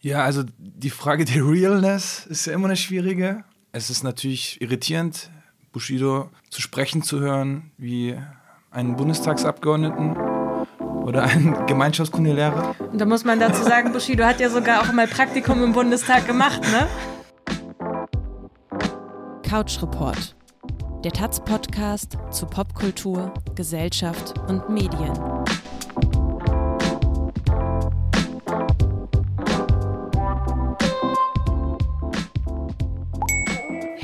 [0.00, 3.42] Ja, also die Frage der Realness ist ja immer eine schwierige.
[3.72, 5.30] Es ist natürlich irritierend,
[5.72, 8.16] Bushido zu sprechen zu hören, wie
[8.70, 10.16] einen Bundestagsabgeordneten
[11.02, 12.76] oder einen Gemeinschaftskundelehrer.
[12.78, 16.26] Und da muss man dazu sagen, Bushido hat ja sogar auch mal Praktikum im Bundestag
[16.28, 16.86] gemacht, ne?
[19.42, 20.36] Couch Report.
[21.04, 25.12] Der Taz-Podcast zu Popkultur, Gesellschaft und Medien.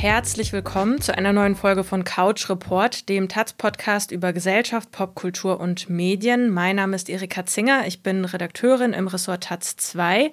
[0.05, 5.89] Herzlich willkommen zu einer neuen Folge von Couch Report, dem Taz-Podcast über Gesellschaft, Popkultur und
[5.89, 6.51] Medien.
[6.51, 10.31] Mein Name ist Erika Zinger, ich bin Redakteurin im Ressort Taz 2.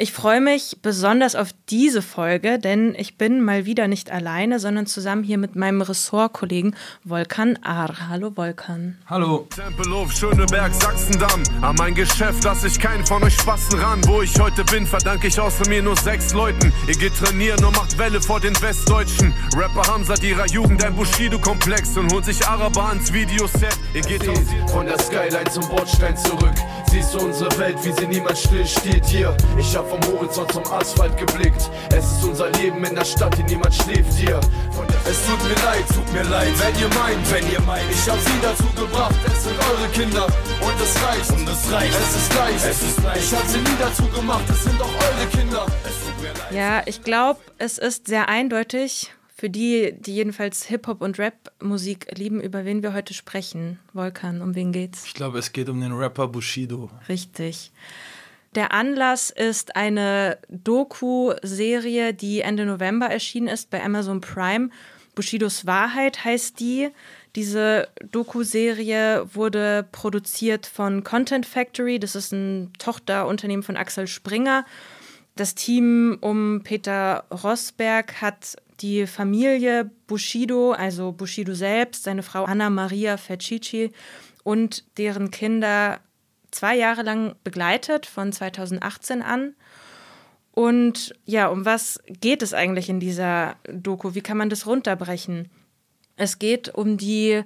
[0.00, 4.86] Ich freue mich besonders auf diese Folge, denn ich bin mal wieder nicht alleine, sondern
[4.86, 8.08] zusammen hier mit meinem Ressortkollegen Volkan Ahr.
[8.08, 8.96] Hallo Volkan.
[9.06, 9.48] Hallo.
[9.52, 11.42] Tempelhof, Schöneberg, Sachsendamm.
[11.62, 14.00] An mein Geschäft lasse ich keinen von euch Spasten ran.
[14.06, 16.72] Wo ich heute bin, verdanke ich außer mir nur sechs Leuten.
[16.86, 19.34] Ihr geht trainieren und macht Welle vor den Westdeutschen.
[19.56, 23.76] Rapper haben seit ihrer Jugend ein Bushido-Komplex und holt sich Araber ans Videoset.
[23.94, 24.22] Ihr geht
[24.70, 26.54] von der Skyline zum Bordstein zurück.
[26.90, 29.36] Siehst du unsere Welt, wie sie niemals still steht hier.
[29.58, 31.70] Ich hab vom Horizont zum Asphalt geblickt.
[31.94, 34.40] Es ist unser Leben in der Stadt, in niemand schläft hier.
[35.04, 37.84] Es tut mir leid, tut mir leid, wenn ihr meint, wenn ihr meint.
[37.90, 40.24] Ich hab sie dazu gebracht, es sind eure Kinder.
[40.24, 41.94] Und es reicht, und es reicht.
[41.94, 43.22] Es ist leicht, es ist leicht.
[43.22, 45.66] Ich hab sie nie dazu gemacht, es sind doch eure Kinder.
[46.50, 52.40] Ja, ich glaube, es ist sehr eindeutig für die, die jedenfalls Hip-Hop und Rap-Musik lieben,
[52.40, 53.78] über wen wir heute sprechen.
[53.94, 55.04] Volkan, um wen geht's?
[55.06, 56.90] Ich glaube, es geht um den Rapper Bushido.
[57.08, 57.70] Richtig.
[58.56, 64.70] Der Anlass ist eine Doku-Serie, die Ende November erschienen ist bei Amazon Prime.
[65.14, 66.88] Bushidos Wahrheit heißt die.
[67.36, 72.00] Diese Doku-Serie wurde produziert von Content Factory.
[72.00, 74.64] Das ist ein Tochterunternehmen von Axel Springer.
[75.36, 82.70] Das Team um Peter Rosberg hat die Familie Bushido, also Bushido selbst, seine Frau Anna
[82.70, 83.90] Maria Fercici
[84.44, 86.00] und deren Kinder
[86.50, 89.54] zwei Jahre lang begleitet, von 2018 an.
[90.52, 94.14] Und ja, um was geht es eigentlich in dieser Doku?
[94.14, 95.48] Wie kann man das runterbrechen?
[96.16, 97.44] Es geht um die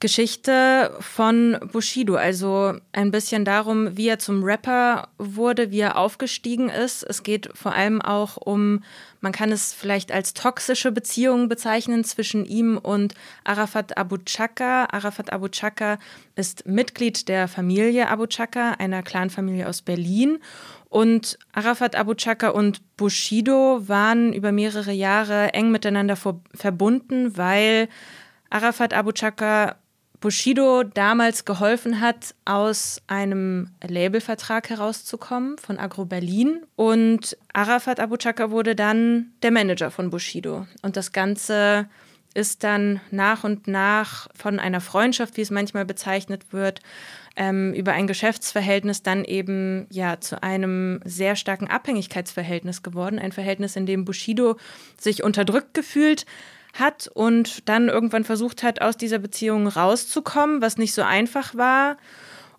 [0.00, 6.68] Geschichte von Bushido, also ein bisschen darum, wie er zum Rapper wurde, wie er aufgestiegen
[6.68, 7.02] ist.
[7.02, 8.84] Es geht vor allem auch um,
[9.20, 14.84] man kann es vielleicht als toxische Beziehung bezeichnen zwischen ihm und Arafat Abu Chaka.
[14.84, 15.98] Arafat Abu Chaka
[16.36, 20.38] ist Mitglied der Familie Abu Chaka, einer Clanfamilie aus Berlin.
[20.88, 27.88] Und Arafat Abu Chaka und Bushido waren über mehrere Jahre eng miteinander verbunden, weil
[28.48, 29.76] Arafat Abu Chaka
[30.20, 36.62] Bushido damals geholfen hat, aus einem Labelvertrag herauszukommen von Agro Berlin.
[36.74, 40.66] Und Arafat Abu Chaka wurde dann der Manager von Bushido.
[40.82, 41.88] Und das Ganze
[42.34, 46.80] ist dann nach und nach von einer Freundschaft, wie es manchmal bezeichnet wird,
[47.36, 53.18] ähm, über ein Geschäftsverhältnis dann eben ja zu einem sehr starken Abhängigkeitsverhältnis geworden.
[53.18, 54.56] Ein Verhältnis, in dem Bushido
[54.98, 56.26] sich unterdrückt gefühlt
[56.74, 61.96] hat und dann irgendwann versucht hat, aus dieser Beziehung rauszukommen, was nicht so einfach war.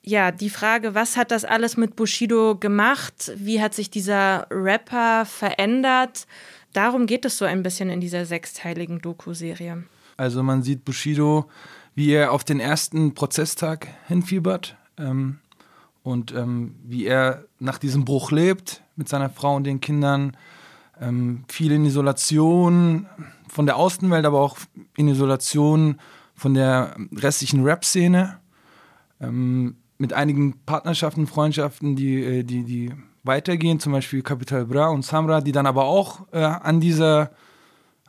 [0.02, 3.32] Ja, die Frage, was hat das alles mit Bushido gemacht?
[3.36, 6.26] Wie hat sich dieser Rapper verändert?
[6.74, 9.84] Darum geht es so ein bisschen in dieser sechsteiligen Doku-Serie.
[10.18, 11.50] Also man sieht Bushido,
[11.96, 15.40] wie er auf den ersten Prozesstag hinfiebert ähm,
[16.04, 20.36] und ähm, wie er nach diesem Bruch lebt mit seiner Frau und den Kindern.
[21.02, 23.08] Ähm, viel in Isolation,
[23.50, 24.58] von der Außenwelt, aber auch
[24.96, 26.00] in Isolation
[26.36, 28.40] von der restlichen Rap-Szene.
[29.20, 32.94] Ähm, mit einigen Partnerschaften, Freundschaften, die, äh, die, die
[33.24, 37.32] weitergehen, zum Beispiel Capital Bra und Samra, die dann aber auch äh, an, dieser,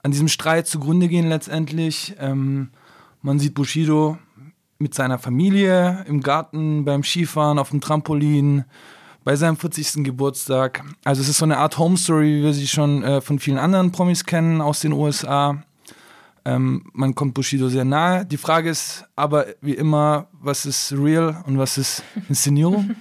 [0.02, 2.14] an diesem Streit zugrunde gehen letztendlich.
[2.18, 2.70] Ähm,
[3.22, 4.18] man sieht Bushido
[4.78, 8.64] mit seiner Familie im Garten, beim Skifahren, auf dem Trampolin,
[9.24, 10.04] bei seinem 40.
[10.04, 10.82] Geburtstag.
[11.04, 13.58] Also es ist so eine Art Home Story, wie wir sie schon äh, von vielen
[13.58, 15.62] anderen Promis kennen aus den USA.
[16.44, 18.24] Ähm, man kommt Bushido sehr nahe.
[18.24, 22.96] Die Frage ist aber wie immer, was ist real und was ist Inszenierung?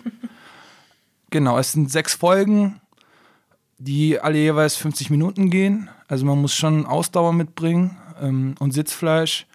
[1.29, 2.81] genau, es sind sechs Folgen,
[3.77, 5.89] die alle jeweils 50 Minuten gehen.
[6.09, 9.47] Also man muss schon Ausdauer mitbringen ähm, und Sitzfleisch.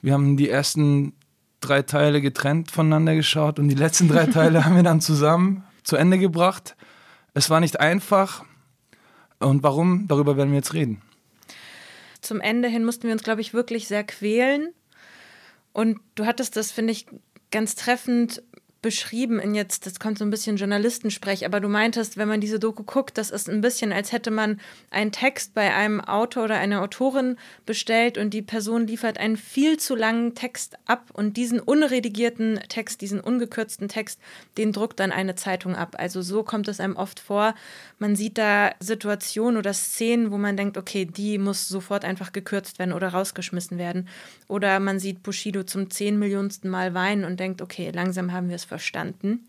[0.00, 1.12] Wir haben die ersten
[1.60, 5.96] drei Teile getrennt voneinander geschaut und die letzten drei Teile haben wir dann zusammen zu
[5.96, 6.76] Ende gebracht.
[7.34, 8.44] Es war nicht einfach.
[9.38, 10.06] Und warum?
[10.08, 11.02] Darüber werden wir jetzt reden.
[12.20, 14.72] Zum Ende hin mussten wir uns, glaube ich, wirklich sehr quälen.
[15.72, 17.06] Und du hattest das, finde ich,
[17.50, 18.42] ganz treffend
[18.82, 22.58] beschrieben in jetzt, das kommt so ein bisschen Journalistensprech, aber du meintest, wenn man diese
[22.58, 26.58] Doku guckt, das ist ein bisschen, als hätte man einen Text bei einem Autor oder
[26.58, 31.60] einer Autorin bestellt und die Person liefert einen viel zu langen Text ab und diesen
[31.60, 34.18] unredigierten Text, diesen ungekürzten Text,
[34.58, 35.94] den druckt dann eine Zeitung ab.
[35.98, 37.54] Also so kommt es einem oft vor.
[38.02, 42.80] Man sieht da Situationen oder Szenen, wo man denkt, okay, die muss sofort einfach gekürzt
[42.80, 44.08] werden oder rausgeschmissen werden.
[44.48, 48.56] Oder man sieht Bushido zum zehn Millionsten Mal weinen und denkt, okay, langsam haben wir
[48.56, 49.46] es verstanden.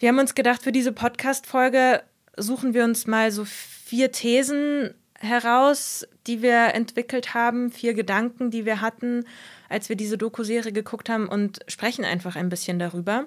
[0.00, 2.02] Wir haben uns gedacht, für diese Podcast-Folge
[2.36, 8.64] suchen wir uns mal so vier Thesen heraus, die wir entwickelt haben, vier Gedanken, die
[8.64, 9.24] wir hatten,
[9.68, 13.26] als wir diese Doku-Serie geguckt haben und sprechen einfach ein bisschen darüber.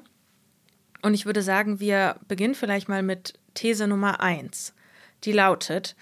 [1.04, 4.74] Und ich würde sagen, wir beginnen vielleicht mal mit These Nummer eins.
[5.24, 5.96] Die lautet: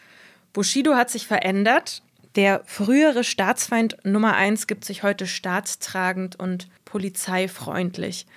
[0.54, 2.01] Bushido hat sich verändert.
[2.36, 8.28] Der frühere Staatsfeind Nummer eins gibt sich heute staatstragend und polizeifreundlich.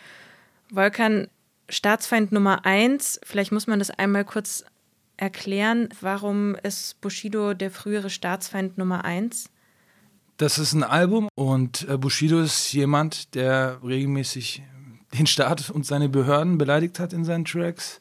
[0.71, 1.29] Volkan,
[1.69, 4.65] Staatsfeind Nummer eins, vielleicht muss man das einmal kurz
[5.17, 5.89] erklären.
[6.01, 9.51] Warum ist Bushido der frühere Staatsfeind Nummer eins?
[10.39, 14.63] Das ist ein Album und äh, Bushido ist jemand, der regelmäßig
[15.17, 17.99] den Staat und seine Behörden beleidigt hat in seinen Tracks.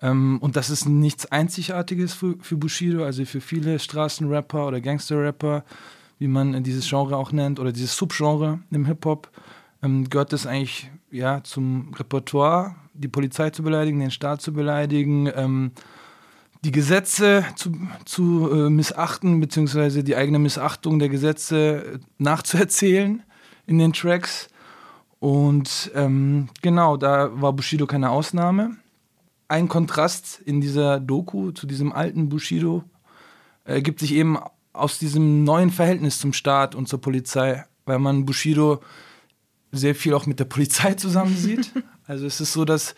[0.00, 5.64] Ähm, und das ist nichts Einzigartiges für, für Bushido, also für viele Straßenrapper oder Gangsterrapper,
[6.18, 9.30] wie man dieses Genre auch nennt, oder dieses Subgenre im Hip-Hop
[9.82, 15.30] ähm, gehört es eigentlich ja, zum Repertoire, die Polizei zu beleidigen, den Staat zu beleidigen,
[15.34, 15.72] ähm,
[16.64, 17.72] die Gesetze zu,
[18.04, 23.22] zu äh, missachten, beziehungsweise die eigene Missachtung der Gesetze nachzuerzählen
[23.66, 24.48] in den Tracks.
[25.20, 28.76] Und ähm, genau, da war Bushido keine Ausnahme.
[29.48, 32.84] Ein Kontrast in dieser Doku zu diesem alten Bushido
[33.64, 34.38] ergibt sich eben
[34.72, 38.80] aus diesem neuen Verhältnis zum Staat und zur Polizei, weil man Bushido
[39.72, 41.72] sehr viel auch mit der Polizei zusammen sieht.
[42.06, 42.94] Also es ist so, dass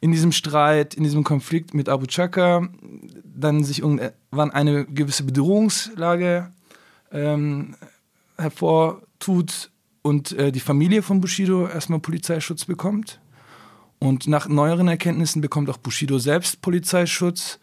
[0.00, 2.66] in diesem Streit, in diesem Konflikt mit Abu Chaka
[3.22, 6.50] dann sich irgendwann eine gewisse Bedrohungslage
[7.12, 7.76] ähm,
[8.38, 9.70] hervortut
[10.00, 13.20] und äh, die Familie von Bushido erstmal Polizeischutz bekommt.
[13.98, 17.58] Und nach neueren Erkenntnissen bekommt auch Bushido selbst Polizeischutz.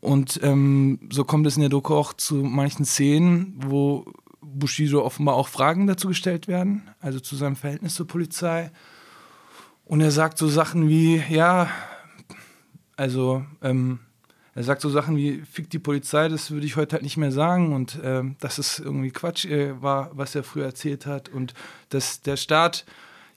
[0.00, 4.04] Und ähm, so kommt es in der Doku auch zu manchen Szenen, wo
[4.40, 8.70] Bushido offenbar auch Fragen dazu gestellt werden, also zu seinem Verhältnis zur Polizei.
[9.84, 11.68] Und er sagt so Sachen wie, ja,
[12.96, 14.00] also ähm,
[14.54, 17.32] er sagt so Sachen wie, fick die Polizei, das würde ich heute halt nicht mehr
[17.32, 21.54] sagen und ähm, dass es irgendwie Quatsch äh, war, was er früher erzählt hat und
[21.88, 22.84] dass der Staat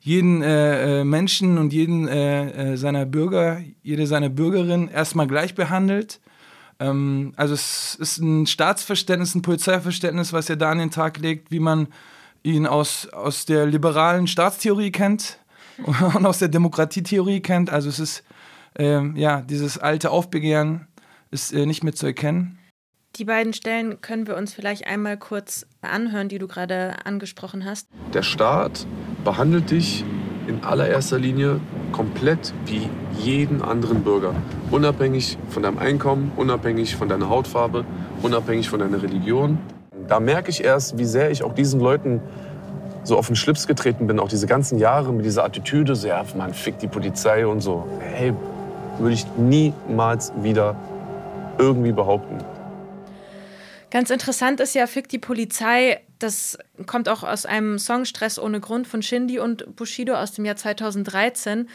[0.06, 5.56] jeden äh, äh Menschen und jeden äh, äh, seiner Bürger, jede seiner Bürgerin erstmal gleich
[5.56, 6.20] behandelt
[6.80, 11.52] ähm, also es ist ein Staatsverständnis, ein Polizeiverständnis, was er da an den Tag legt,
[11.52, 11.88] wie man
[12.44, 15.40] ihn aus, aus der liberalen Staatstheorie kennt
[16.16, 17.70] und aus der Demokratietheorie kennt.
[17.70, 18.24] Also es ist,
[18.78, 20.88] ähm, ja, dieses alte Aufbegehren
[21.32, 22.60] ist äh, nicht mehr zu erkennen.
[23.18, 27.88] Die beiden Stellen können wir uns vielleicht einmal kurz anhören, die du gerade angesprochen hast.
[28.14, 28.86] Der Staat
[29.24, 30.04] behandelt dich
[30.48, 31.62] in allererster Linie
[31.94, 34.36] komplett wie jeden anderen Bürger.
[34.70, 37.86] Unabhängig von deinem Einkommen, unabhängig von deiner Hautfarbe,
[38.22, 39.60] unabhängig von deiner Religion.
[40.10, 42.20] Da merke ich erst, wie sehr ich auch diesen Leuten
[43.06, 46.22] so auf den Schlips getreten bin, auch diese ganzen Jahre mit dieser Attitüde, so ja,
[46.36, 47.88] man fickt die Polizei und so.
[48.02, 48.34] Hey,
[49.00, 50.76] würde ich niemals wieder
[51.58, 52.44] irgendwie behaupten.
[53.92, 58.60] Ganz interessant ist ja, Fick die Polizei, das kommt auch aus einem Song Stress ohne
[58.60, 61.70] Grund von Shindy und Bushido aus dem Jahr 2013.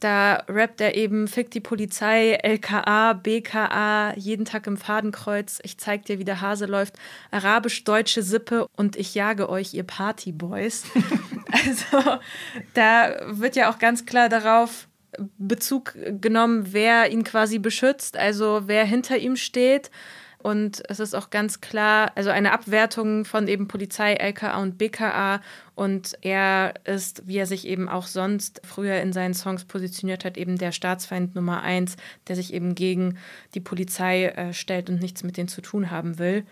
[0.00, 6.04] Da rappt er eben, fick die Polizei, LKA, BKA, jeden Tag im Fadenkreuz, ich zeig
[6.04, 6.96] dir, wie der Hase läuft,
[7.30, 10.84] arabisch-deutsche Sippe und ich jage euch, ihr Partyboys.
[11.50, 12.18] also
[12.74, 14.86] da wird ja auch ganz klar darauf
[15.38, 19.90] Bezug genommen, wer ihn quasi beschützt, also wer hinter ihm steht.
[20.38, 25.40] Und es ist auch ganz klar, also eine Abwertung von eben Polizei, LKA und BKA.
[25.74, 30.36] Und er ist, wie er sich eben auch sonst früher in seinen Songs positioniert hat,
[30.36, 31.96] eben der Staatsfeind Nummer eins,
[32.28, 33.18] der sich eben gegen
[33.54, 36.44] die Polizei äh, stellt und nichts mit denen zu tun haben will.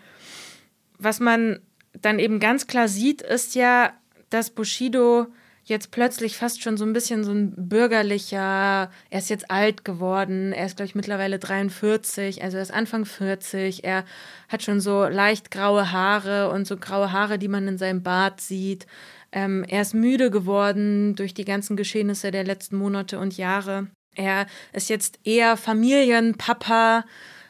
[0.97, 1.59] Was man
[1.93, 3.93] dann eben ganz klar sieht, ist ja,
[4.29, 5.27] dass Bushido
[5.65, 10.53] jetzt plötzlich fast schon so ein bisschen so ein bürgerlicher, er ist jetzt alt geworden,
[10.53, 14.05] er ist, glaube ich, mittlerweile 43, also er ist Anfang 40, er
[14.47, 18.41] hat schon so leicht graue Haare und so graue Haare, die man in seinem Bart
[18.41, 18.85] sieht.
[19.31, 23.87] Ähm, er ist müde geworden durch die ganzen Geschehnisse der letzten Monate und Jahre.
[24.15, 27.05] Er ist jetzt eher Familienpapa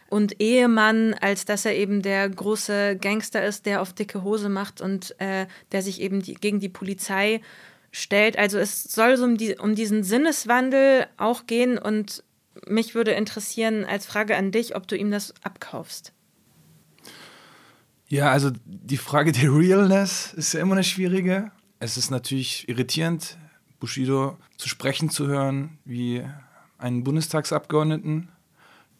[0.10, 4.80] und Ehemann, als dass er eben der große Gangster ist, der auf dicke Hose macht
[4.80, 7.42] und äh, der sich eben die, gegen die Polizei
[7.96, 8.38] stellt.
[8.38, 12.24] Also es soll so um, die, um diesen Sinneswandel auch gehen und
[12.68, 16.12] mich würde interessieren als Frage an dich, ob du ihm das abkaufst.
[18.08, 21.52] Ja, also die Frage der Realness ist ja immer eine schwierige.
[21.80, 23.38] Es ist natürlich irritierend,
[23.80, 26.24] Bushido zu sprechen zu hören, wie
[26.78, 28.30] einen Bundestagsabgeordneten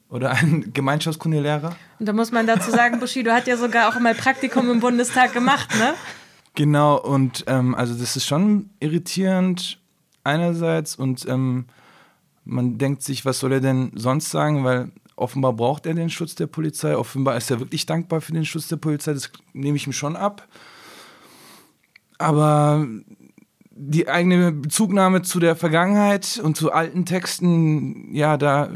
[0.10, 1.76] oder einen Gemeinschaftskundelehrer.
[2.00, 5.34] Und da muss man dazu sagen, Bushido hat ja sogar auch mal Praktikum im Bundestag
[5.34, 5.94] gemacht, ne?
[6.56, 9.80] Genau, und ähm, also das ist schon irritierend
[10.24, 11.66] einerseits und ähm,
[12.46, 16.36] man denkt sich, was soll er denn sonst sagen, weil offenbar braucht er den Schutz
[16.36, 19.86] der Polizei, offenbar ist er wirklich dankbar für den Schutz der Polizei, das nehme ich
[19.86, 20.48] ihm schon ab.
[22.18, 22.88] Aber
[23.72, 28.70] die eigene Bezugnahme zu der Vergangenheit und zu alten Texten, ja, da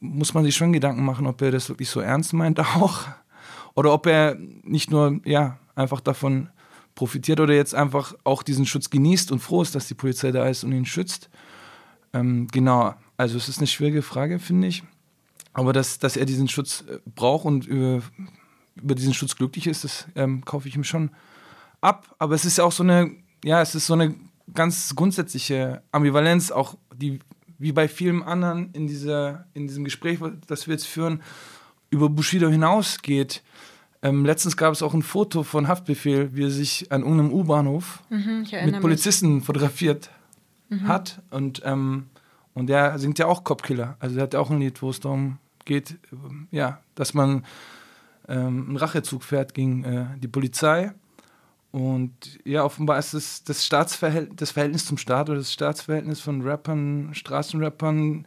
[0.00, 3.02] muss man sich schon Gedanken machen, ob er das wirklich so ernst meint auch.
[3.74, 6.48] Oder ob er nicht nur, ja, einfach davon
[6.94, 10.46] profitiert oder jetzt einfach auch diesen Schutz genießt und froh ist, dass die Polizei da
[10.48, 11.28] ist und ihn schützt.
[12.12, 14.84] Ähm, genau, also es ist eine schwierige Frage, finde ich.
[15.52, 18.02] Aber dass, dass er diesen Schutz äh, braucht und über,
[18.76, 21.10] über diesen Schutz glücklich ist, das ähm, kaufe ich ihm schon
[21.80, 22.14] ab.
[22.18, 23.10] Aber es ist ja auch so eine,
[23.44, 24.14] ja, es ist so eine
[24.52, 27.20] ganz grundsätzliche Ambivalenz, auch die
[27.58, 31.22] wie bei vielen anderen in, dieser, in diesem Gespräch, das wir jetzt führen,
[31.88, 33.42] über Bushido hinausgeht.
[34.04, 38.02] Ähm, letztens gab es auch ein Foto von Haftbefehl, wie er sich an irgendeinem U-Bahnhof
[38.10, 39.44] mhm, mit Polizisten mich.
[39.44, 40.10] fotografiert
[40.68, 40.86] mhm.
[40.86, 41.22] hat.
[41.30, 42.08] Und, ähm,
[42.52, 43.96] und der singt ja auch Copkiller.
[44.00, 45.96] Also der hat ja auch ein Lied, wo es darum geht,
[46.50, 47.46] ja, dass man
[48.28, 50.92] ähm, einen Rachezug fährt gegen äh, die Polizei.
[51.72, 52.12] Und
[52.44, 57.14] ja, offenbar ist es das, Staatsverhältnis, das Verhältnis zum Staat oder das Staatsverhältnis von Rappern,
[57.14, 58.26] Straßenrappern,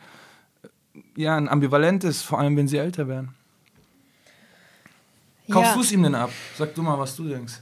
[0.64, 3.37] äh, ja, ein ambivalentes, vor allem wenn sie älter werden.
[5.50, 5.75] Kaufst ja.
[5.75, 6.32] du es ihm denn ab?
[6.58, 7.62] Sag du mal, was du denkst.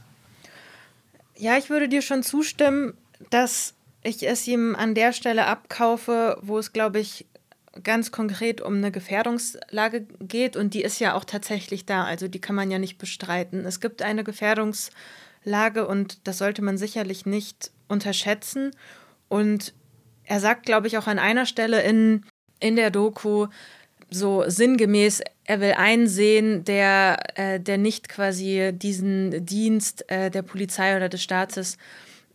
[1.36, 2.94] Ja, ich würde dir schon zustimmen,
[3.30, 7.26] dass ich es ihm an der Stelle abkaufe, wo es, glaube ich,
[7.82, 10.56] ganz konkret um eine Gefährdungslage geht.
[10.56, 12.04] Und die ist ja auch tatsächlich da.
[12.04, 13.66] Also die kann man ja nicht bestreiten.
[13.66, 14.96] Es gibt eine Gefährdungslage
[15.46, 18.72] Lage und das sollte man sicherlich nicht unterschätzen.
[19.28, 19.72] Und
[20.24, 22.24] er sagt, glaube ich, auch an einer Stelle in,
[22.60, 23.46] in der Doku
[24.10, 30.96] so sinngemäß, er will einsehen, der, äh, der nicht quasi diesen Dienst äh, der Polizei
[30.96, 31.78] oder des Staates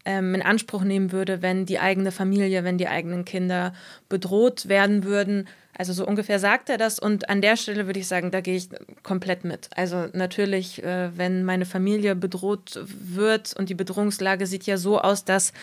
[0.06, 3.74] ähm, in Anspruch nehmen würde, wenn die eigene Familie, wenn die eigenen Kinder
[4.10, 5.48] bedroht werden würden.
[5.78, 8.56] Also so ungefähr sagt er das und an der Stelle würde ich sagen, da gehe
[8.56, 8.70] ich
[9.04, 9.70] komplett mit.
[9.76, 15.26] Also natürlich, äh, wenn meine Familie bedroht wird und die Bedrohungslage sieht ja so aus,
[15.26, 15.54] dass,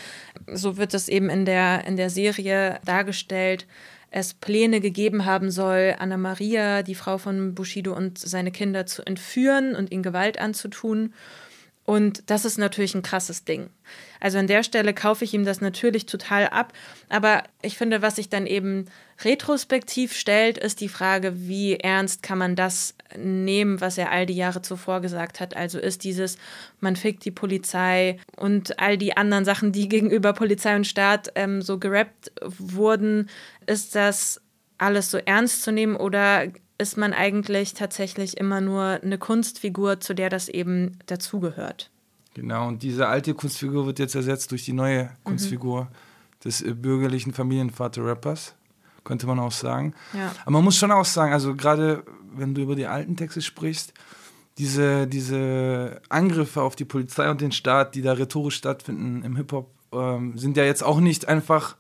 [0.53, 3.67] so wird es eben in der, in der Serie dargestellt,
[4.11, 9.03] es Pläne gegeben haben soll, Anna Maria, die Frau von Bushido und seine Kinder zu
[9.03, 11.13] entführen und ihnen Gewalt anzutun.
[11.85, 13.71] Und das ist natürlich ein krasses Ding.
[14.21, 16.73] Also an der Stelle kaufe ich ihm das natürlich total ab.
[17.09, 18.87] Aber ich finde, was sich dann eben
[19.25, 24.35] retrospektiv stellt, ist die Frage, wie ernst kann man das nehmen, was er all die
[24.35, 25.57] Jahre zuvor gesagt hat.
[25.57, 26.39] Also ist dieses,
[26.81, 31.63] man fickt die Polizei und all die anderen Sachen, die gegenüber Polizei und Staat ähm,
[31.63, 33.29] so gerappt wurden,
[33.67, 34.41] ist das
[34.79, 36.47] alles so ernst zu nehmen oder
[36.79, 41.91] ist man eigentlich tatsächlich immer nur eine Kunstfigur, zu der das eben dazugehört.
[42.35, 45.09] Genau, und diese alte Kunstfigur wird jetzt ersetzt durch die neue mhm.
[45.25, 45.89] Kunstfigur mhm.
[46.45, 48.55] des äh, bürgerlichen Familienvater-Rappers,
[49.09, 49.95] könnte man auch sagen.
[50.13, 50.33] Ja.
[50.43, 52.05] Aber man muss schon auch sagen, also gerade
[52.37, 53.95] wenn du über die alten Texte sprichst,
[54.59, 59.71] diese, diese Angriffe auf die Polizei und den Staat, die da rhetorisch stattfinden im Hip-Hop,
[59.93, 61.77] ähm, sind ja jetzt auch nicht einfach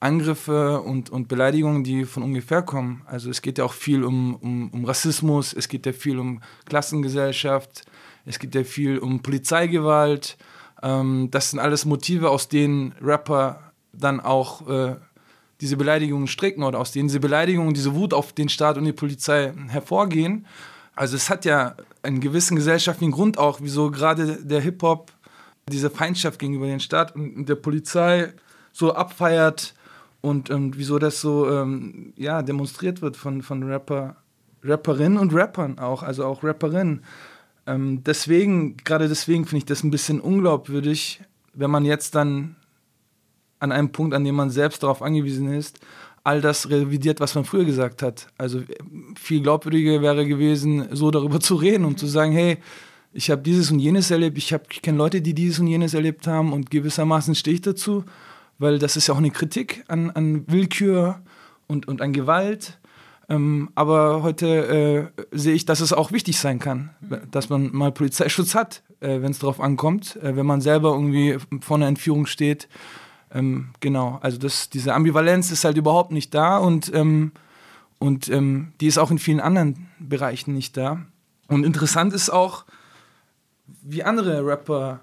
[0.00, 3.02] Angriffe und, und Beleidigungen, die von ungefähr kommen.
[3.06, 6.40] Also es geht ja auch viel um, um, um Rassismus, es geht ja viel um
[6.64, 7.84] Klassengesellschaft,
[8.24, 10.36] es geht ja viel um Polizeigewalt.
[10.82, 14.96] Ähm, das sind alles Motive, aus denen Rapper dann auch äh,
[15.60, 18.92] diese Beleidigungen stricken oder aus denen diese Beleidigungen, diese Wut auf den Staat und die
[18.92, 20.46] Polizei hervorgehen.
[20.94, 25.12] Also es hat ja einen gewissen gesellschaftlichen Grund auch, wieso gerade der Hip-Hop
[25.68, 28.32] diese Feindschaft gegenüber dem Staat und der Polizei
[28.72, 29.74] so abfeiert
[30.20, 34.16] und, und wieso das so ähm, ja, demonstriert wird von, von Rapper,
[34.62, 37.02] Rapperinnen und Rappern auch, also auch Rapperinnen.
[37.66, 41.20] Ähm, deswegen, gerade deswegen finde ich das ein bisschen unglaubwürdig,
[41.52, 42.56] wenn man jetzt dann
[43.66, 45.78] an einem Punkt, an dem man selbst darauf angewiesen ist,
[46.24, 48.28] all das revidiert, was man früher gesagt hat.
[48.38, 48.62] Also
[49.20, 52.58] viel glaubwürdiger wäre gewesen, so darüber zu reden und zu sagen, hey,
[53.12, 56.26] ich habe dieses und jenes erlebt, ich, ich kenne Leute, die dieses und jenes erlebt
[56.26, 58.04] haben und gewissermaßen stehe ich dazu
[58.58, 61.20] weil das ist ja auch eine Kritik an, an Willkür
[61.66, 62.78] und, und an Gewalt.
[63.28, 66.90] Ähm, aber heute äh, sehe ich, dass es auch wichtig sein kann,
[67.30, 71.36] dass man mal Polizeischutz hat, äh, wenn es drauf ankommt, äh, wenn man selber irgendwie
[71.60, 72.68] vor einer Entführung steht.
[73.34, 77.32] Ähm, genau, also das, diese Ambivalenz ist halt überhaupt nicht da und, ähm,
[77.98, 81.02] und ähm, die ist auch in vielen anderen Bereichen nicht da.
[81.48, 82.64] Und interessant ist auch,
[83.82, 85.00] wie andere Rapper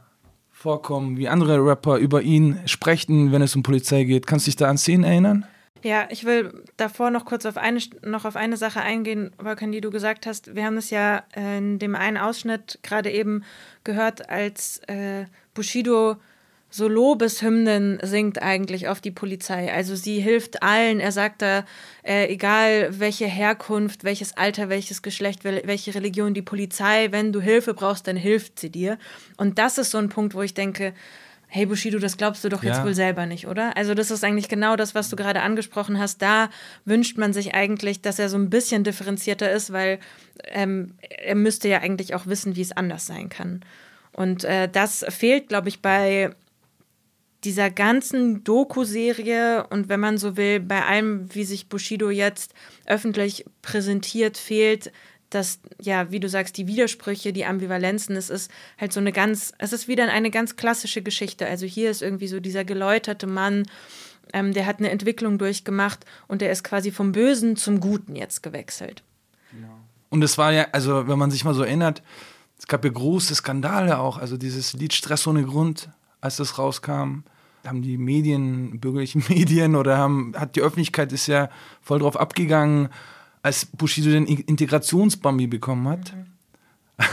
[0.51, 4.27] vorkommen, wie andere Rapper über ihn sprechen, wenn es um Polizei geht.
[4.27, 5.46] Kannst du dich da an Szenen erinnern?
[5.84, 9.82] Ja, ich will davor noch kurz auf eine, noch auf eine Sache eingehen, Volkan, die
[9.82, 10.56] du gesagt hast.
[10.56, 13.44] Wir haben es ja in dem einen Ausschnitt gerade eben
[13.84, 16.15] gehört, als äh, Bushido
[16.74, 19.72] so Lobeshymnen singt eigentlich auf die Polizei.
[19.72, 21.00] Also sie hilft allen.
[21.00, 21.65] Er sagt da,
[22.01, 27.75] äh, egal welche Herkunft, welches Alter, welches Geschlecht, welche Religion, die Polizei, wenn du Hilfe
[27.75, 28.98] brauchst, dann hilft sie dir.
[29.38, 30.96] Und das ist so ein Punkt, wo ich denke,
[31.46, 32.84] hey Bushido, das glaubst du doch jetzt ja.
[32.84, 33.77] wohl selber nicht, oder?
[33.77, 36.24] Also das ist eigentlich genau das, was du gerade angesprochen hast.
[36.24, 36.50] Da
[36.86, 40.00] wünscht man sich eigentlich, dass er so ein bisschen differenzierter ist, weil
[40.46, 43.62] ähm, er müsste ja eigentlich auch wissen, wie es anders sein kann.
[44.12, 46.32] Und äh, das fehlt, glaube ich, bei
[47.43, 52.53] dieser ganzen Doku-Serie und wenn man so will, bei allem, wie sich Bushido jetzt
[52.85, 54.91] öffentlich präsentiert, fehlt
[55.33, 59.53] dass, ja, wie du sagst, die Widersprüche, die Ambivalenzen, es ist halt so eine ganz,
[59.57, 61.47] es ist wieder eine ganz klassische Geschichte.
[61.47, 63.63] Also hier ist irgendwie so dieser geläuterte Mann,
[64.31, 68.43] ähm, der hat eine Entwicklung durchgemacht und der ist quasi vom Bösen zum Guten jetzt
[68.43, 69.03] gewechselt.
[70.09, 72.03] Und es war ja, also wenn man sich mal so erinnert,
[72.57, 75.89] es gab ja große Skandale auch, also dieses Lied Stress ohne Grund,
[76.21, 77.23] als das rauskam,
[77.65, 81.50] haben die Medien, bürgerlichen Medien oder haben, hat die Öffentlichkeit ist ja
[81.82, 82.89] voll drauf abgegangen,
[83.41, 86.13] als Bushido den Integrationsbambi bekommen hat.
[86.15, 86.34] Mhm.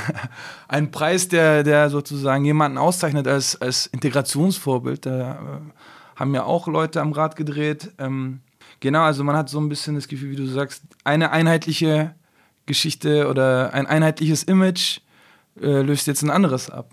[0.68, 5.06] Ein Preis, der, der sozusagen jemanden auszeichnet als, als Integrationsvorbild.
[5.06, 7.90] Da äh, haben ja auch Leute am Rad gedreht.
[7.98, 8.40] Ähm,
[8.80, 12.14] genau, also man hat so ein bisschen das Gefühl, wie du sagst, eine einheitliche
[12.66, 15.00] Geschichte oder ein einheitliches Image
[15.60, 16.90] äh, löst jetzt ein anderes ab.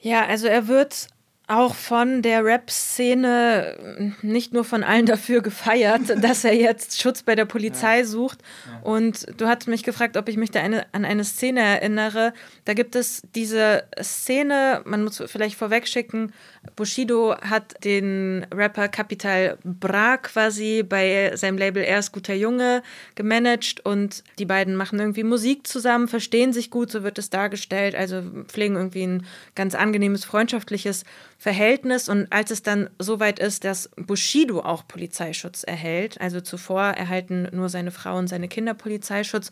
[0.00, 1.08] Ja, also er wird
[1.48, 7.34] auch von der Rap-Szene nicht nur von allen dafür gefeiert, dass er jetzt Schutz bei
[7.34, 8.04] der Polizei ja.
[8.04, 8.38] sucht.
[8.66, 8.80] Ja.
[8.90, 12.32] Und du hast mich gefragt, ob ich mich da eine, an eine Szene erinnere.
[12.64, 16.32] Da gibt es diese Szene, man muss vielleicht vorwegschicken,
[16.76, 22.82] Bushido hat den Rapper Capital Bra quasi bei seinem Label Er ist guter Junge
[23.16, 27.96] gemanagt und die beiden machen irgendwie Musik zusammen, verstehen sich gut, so wird es dargestellt,
[27.96, 29.26] also pflegen irgendwie ein
[29.56, 31.04] ganz angenehmes, freundschaftliches
[31.42, 32.08] Verhältnis.
[32.08, 37.48] Und als es dann so weit ist, dass Bushido auch Polizeischutz erhält, also zuvor erhalten
[37.50, 39.50] nur seine Frau und seine Kinder Polizeischutz,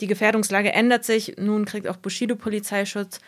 [0.00, 3.20] die Gefährdungslage ändert sich, nun kriegt auch Bushido Polizeischutz,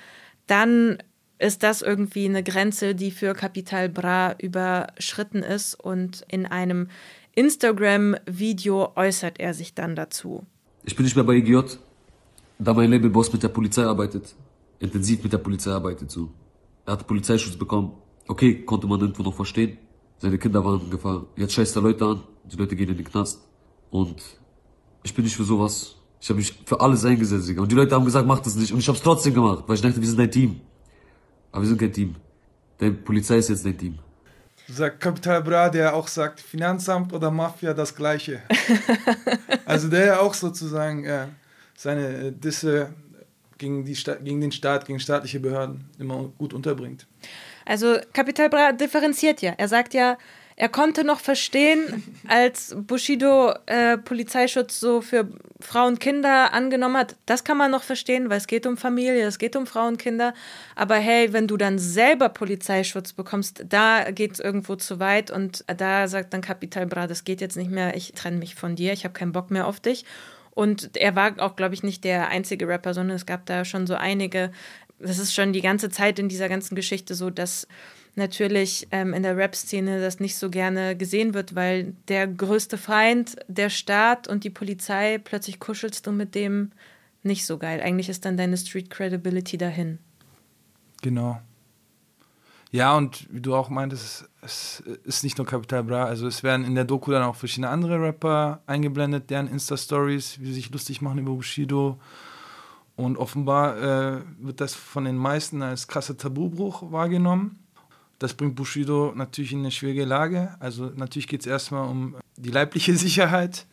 [0.49, 0.99] dann
[1.39, 5.77] ist das irgendwie eine Grenze, die für Capital Bra überschritten ist.
[5.77, 6.89] Und in einem
[7.37, 10.45] Instagram-Video äußert er sich dann dazu.
[10.83, 11.77] Ich bin nicht mehr bei IGJ,
[12.59, 14.35] da mein Labelboss mit der Polizei arbeitet,
[14.81, 16.31] intensiv mit der Polizei arbeitet so.
[16.87, 17.93] Er hat Polizeischutz bekommen.
[18.29, 19.79] Okay, konnte man irgendwo noch verstehen.
[20.19, 21.27] Seine Kinder waren in Gefahr.
[21.37, 23.41] Jetzt scheißt er Leute an, die Leute gehen in den Knast.
[23.91, 24.23] Und
[25.03, 25.97] ich bin nicht für sowas.
[26.21, 28.73] Ich habe mich für alles eingesetzt, Und die Leute haben gesagt, mach das nicht.
[28.73, 30.61] Und ich habe es trotzdem gemacht, weil ich dachte, wir sind ein Team.
[31.51, 32.15] Aber wir sind kein Team.
[32.81, 33.99] Die Polizei ist jetzt dein Team.
[34.69, 38.43] Sagt Kapital Bra, der auch sagt, Finanzamt oder Mafia das Gleiche.
[39.67, 41.27] also der ja auch sozusagen äh,
[41.77, 42.95] seine äh, Disse
[43.59, 47.07] gegen, die gegen den Staat, gegen staatliche Behörden immer gut unterbringt.
[47.65, 49.55] Also Kapital Bra differenziert ja.
[49.57, 50.19] Er sagt ja,
[50.57, 55.29] er konnte noch verstehen, als Bushido äh, Polizeischutz so für
[55.61, 57.17] Frauen und Kinder angenommen hat.
[57.27, 59.99] Das kann man noch verstehen, weil es geht um Familie, es geht um Frauen und
[59.99, 60.35] Kinder.
[60.75, 65.31] Aber hey, wenn du dann selber Polizeischutz bekommst, da geht es irgendwo zu weit.
[65.31, 68.77] Und da sagt dann Kapital Bra, das geht jetzt nicht mehr, ich trenne mich von
[68.77, 70.05] dir, ich habe keinen Bock mehr auf dich.
[70.55, 73.87] Und er war auch, glaube ich, nicht der einzige Rapper, sondern es gab da schon
[73.87, 74.53] so einige.
[74.99, 77.67] Das ist schon die ganze Zeit in dieser ganzen Geschichte so, dass
[78.15, 83.37] natürlich ähm, in der Rap-Szene das nicht so gerne gesehen wird, weil der größte Feind,
[83.49, 86.73] der Staat und die Polizei, plötzlich kuschelst du mit dem
[87.23, 87.81] nicht so geil.
[87.81, 89.99] Eigentlich ist dann deine Street Credibility dahin.
[91.01, 91.41] Genau.
[92.73, 96.65] Ja, und wie du auch meintest, es ist nicht nur Capital Bra, also es werden
[96.65, 101.03] in der Doku dann auch verschiedene andere Rapper eingeblendet, deren Insta-Stories, wie sie sich lustig
[101.03, 102.01] machen über Bushido.
[102.97, 107.59] Und offenbar äh, wird das von den meisten als krasser Tabubruch wahrgenommen.
[108.19, 110.55] Das bringt Bushido natürlich in eine schwierige Lage.
[110.59, 113.67] Also natürlich geht es erstmal um die leibliche Sicherheit,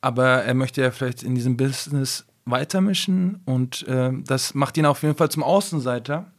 [0.00, 5.02] aber er möchte ja vielleicht in diesem Business weitermischen und äh, das macht ihn auf
[5.02, 6.30] jeden Fall zum Außenseiter.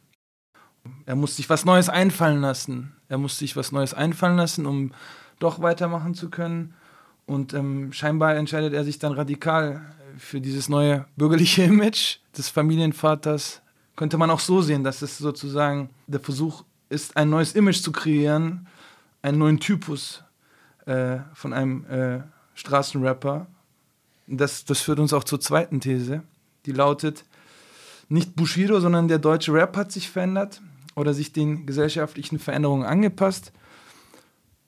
[1.08, 2.92] Er muss sich was Neues einfallen lassen.
[3.08, 4.92] Er muss sich was Neues einfallen lassen, um
[5.38, 6.74] doch weitermachen zu können.
[7.24, 9.80] Und ähm, scheinbar entscheidet er sich dann radikal
[10.18, 13.62] für dieses neue bürgerliche Image des Familienvaters,
[13.96, 17.90] könnte man auch so sehen, dass es sozusagen der Versuch ist, ein neues Image zu
[17.90, 18.66] kreieren,
[19.22, 20.22] einen neuen Typus
[20.84, 22.20] äh, von einem äh,
[22.52, 23.46] Straßenrapper.
[24.26, 26.22] Das, das führt uns auch zur zweiten These,
[26.66, 27.24] die lautet,
[28.10, 30.60] nicht Bushido, sondern der deutsche Rap hat sich verändert
[30.98, 33.52] oder sich den gesellschaftlichen Veränderungen angepasst.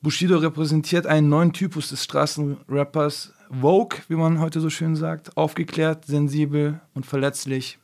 [0.01, 6.05] Bushido repräsentiert einen neuen Typus des Straßenrappers, Vogue, wie man heute so schön sagt, aufgeklärt,
[6.05, 7.77] sensibel und verletzlich.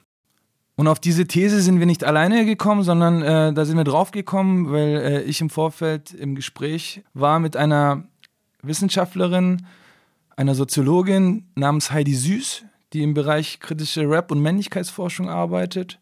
[0.75, 4.71] Und auf diese These sind wir nicht alleine gekommen, sondern äh, da sind wir draufgekommen,
[4.71, 8.03] weil äh, ich im Vorfeld im Gespräch war mit einer
[8.61, 9.65] Wissenschaftlerin,
[10.35, 15.99] einer Soziologin namens Heidi Süß, die im Bereich kritische Rap- und Männlichkeitsforschung arbeitet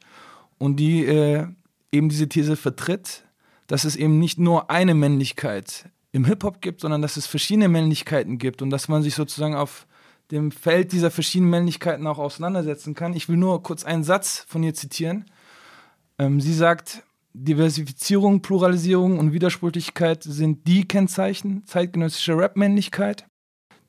[0.58, 1.48] und die äh,
[1.96, 3.24] eben diese These vertritt,
[3.68, 8.38] dass es eben nicht nur eine Männlichkeit im Hip-Hop gibt, sondern dass es verschiedene Männlichkeiten
[8.38, 9.88] gibt und dass man sich sozusagen auf
[10.32, 13.14] dem Feld dieser verschiedenen Männlichkeiten auch auseinandersetzen kann.
[13.14, 15.26] Ich will nur kurz einen Satz von ihr zitieren.
[16.18, 17.04] Ähm, sie sagt,
[17.34, 23.26] Diversifizierung, Pluralisierung und Widersprüchlichkeit sind die Kennzeichen zeitgenössischer Rap-Männlichkeit.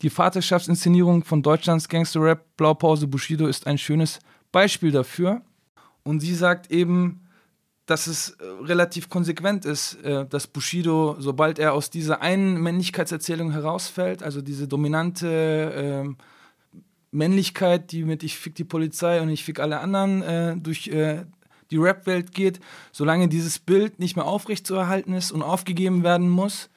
[0.02, 4.18] Die Vaterschaftsinszenierung von Deutschlands Gangster-Rap Blaupause Bushido ist ein schönes
[4.52, 5.42] Beispiel dafür.
[6.02, 7.25] Und sie sagt eben,
[7.86, 13.52] dass es äh, relativ konsequent ist, äh, dass Bushido, sobald er aus dieser einen Männlichkeitserzählung
[13.52, 16.14] herausfällt, also diese dominante äh,
[17.12, 21.24] Männlichkeit, die mit ich fick die Polizei und ich fick alle anderen äh, durch äh,
[21.70, 22.60] die Rap-Welt geht,
[22.92, 26.68] solange dieses Bild nicht mehr aufrechtzuerhalten ist und aufgegeben werden muss,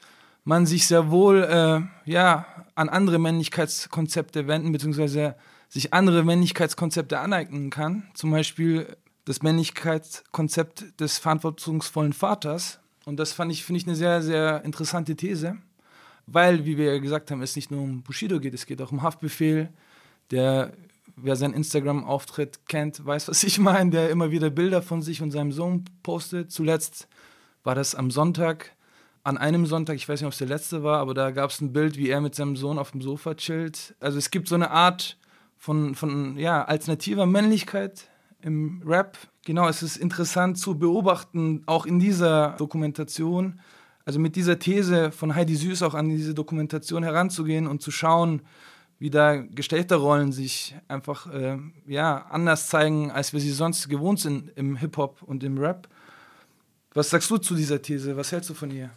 [0.43, 2.45] man sich sehr wohl äh, ja,
[2.75, 5.35] an andere Männlichkeitskonzepte wenden, beziehungsweise
[5.67, 8.07] sich andere Männlichkeitskonzepte aneignen kann.
[8.15, 8.87] Zum Beispiel
[9.29, 12.79] das Männlichkeitskonzept des verantwortungsvollen Vaters.
[13.05, 15.55] Und das fand ich, finde ich, eine sehr, sehr interessante These,
[16.25, 18.91] weil, wie wir ja gesagt haben, es nicht nur um Bushido geht, es geht auch
[18.91, 19.69] um Haftbefehl,
[20.31, 20.73] der,
[21.15, 25.29] wer seinen Instagram-Auftritt kennt, weiß, was ich meine, der immer wieder Bilder von sich und
[25.29, 26.51] seinem Sohn postet.
[26.51, 27.07] Zuletzt
[27.63, 28.75] war das am Sonntag,
[29.23, 31.61] an einem Sonntag, ich weiß nicht, ob es der letzte war, aber da gab es
[31.61, 33.93] ein Bild, wie er mit seinem Sohn auf dem Sofa chillt.
[33.99, 35.19] Also es gibt so eine Art
[35.55, 38.09] von, von ja, alternativer Männlichkeit,
[38.41, 39.17] im Rap.
[39.45, 43.59] Genau, es ist interessant zu beobachten, auch in dieser Dokumentation,
[44.05, 48.41] also mit dieser These von Heidi Süß auch an diese Dokumentation heranzugehen und zu schauen,
[48.97, 54.51] wie da Geschlechterrollen sich einfach äh, ja, anders zeigen, als wir sie sonst gewohnt sind
[54.55, 55.87] im Hip-Hop und im Rap.
[56.93, 58.17] Was sagst du zu dieser These?
[58.17, 58.89] Was hältst du von ihr?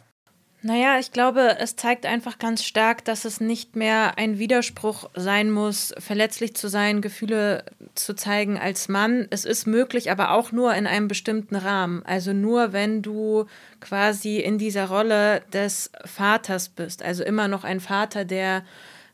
[0.65, 5.51] Naja, ich glaube, es zeigt einfach ganz stark, dass es nicht mehr ein Widerspruch sein
[5.51, 9.27] muss, verletzlich zu sein, Gefühle zu zeigen als Mann.
[9.29, 12.01] Es ist möglich, aber auch nur in einem bestimmten Rahmen.
[12.05, 13.45] Also nur, wenn du
[13.81, 17.03] quasi in dieser Rolle des Vaters bist.
[17.03, 18.63] Also immer noch ein Vater, der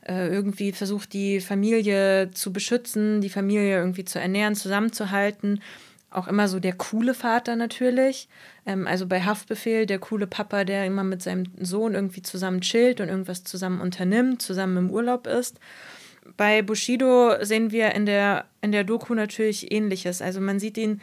[0.08, 5.62] äh, irgendwie versucht, die Familie zu beschützen, die Familie irgendwie zu ernähren, zusammenzuhalten
[6.12, 8.28] auch immer so der coole Vater natürlich.
[8.66, 13.02] Ähm, also bei Haftbefehl der coole Papa, der immer mit seinem Sohn irgendwie zusammen chillt
[13.02, 15.60] und irgendwas zusammen unternimmt, zusammen im Urlaub ist.
[16.38, 20.22] Bei Bushido sehen wir in der, in der Doku natürlich ähnliches.
[20.22, 21.02] Also man sieht ihn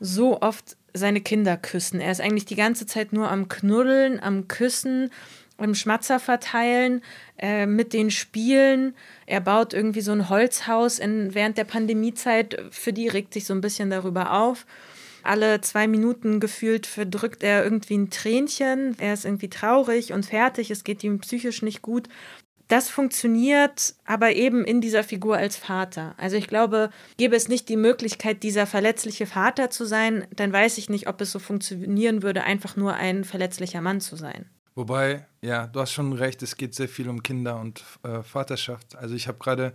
[0.00, 2.00] so oft seine Kinder küssen.
[2.00, 5.10] Er ist eigentlich die ganze Zeit nur am Knuddeln, am Küssen
[5.58, 7.02] im Schmatzer verteilen,
[7.38, 8.94] äh, mit den Spielen.
[9.26, 12.62] Er baut irgendwie so ein Holzhaus in, während der Pandemiezeit.
[12.70, 14.66] Für die regt sich so ein bisschen darüber auf.
[15.22, 18.96] Alle zwei Minuten gefühlt verdrückt er irgendwie ein Tränchen.
[18.98, 20.70] Er ist irgendwie traurig und fertig.
[20.70, 22.08] Es geht ihm psychisch nicht gut.
[22.68, 26.14] Das funktioniert aber eben in dieser Figur als Vater.
[26.16, 30.78] Also ich glaube, gäbe es nicht die Möglichkeit, dieser verletzliche Vater zu sein, dann weiß
[30.78, 34.46] ich nicht, ob es so funktionieren würde, einfach nur ein verletzlicher Mann zu sein.
[34.74, 38.96] Wobei, ja, du hast schon recht, es geht sehr viel um Kinder und äh, Vaterschaft.
[38.96, 39.72] Also ich habe gerade,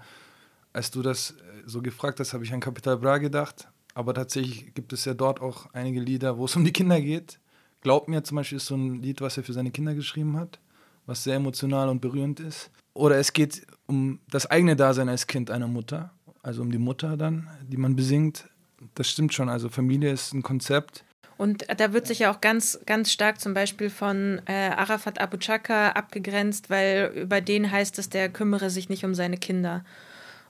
[0.74, 3.68] als du das äh, so gefragt hast, habe ich an Capital Bra gedacht.
[3.94, 7.40] Aber tatsächlich gibt es ja dort auch einige Lieder, wo es um die Kinder geht.
[7.82, 10.60] Glaub mir zum Beispiel ist so ein Lied, was er für seine Kinder geschrieben hat,
[11.06, 12.70] was sehr emotional und berührend ist.
[12.94, 16.12] Oder es geht um das eigene Dasein als Kind einer Mutter,
[16.44, 18.50] also um die Mutter dann, die man besingt.
[18.96, 19.48] Das stimmt schon.
[19.48, 21.06] Also Familie ist ein Konzept,
[21.42, 25.38] und da wird sich ja auch ganz, ganz stark zum Beispiel von äh, Arafat Abu
[25.38, 29.84] Chaka abgegrenzt, weil über den heißt es, der kümmere sich nicht um seine Kinder.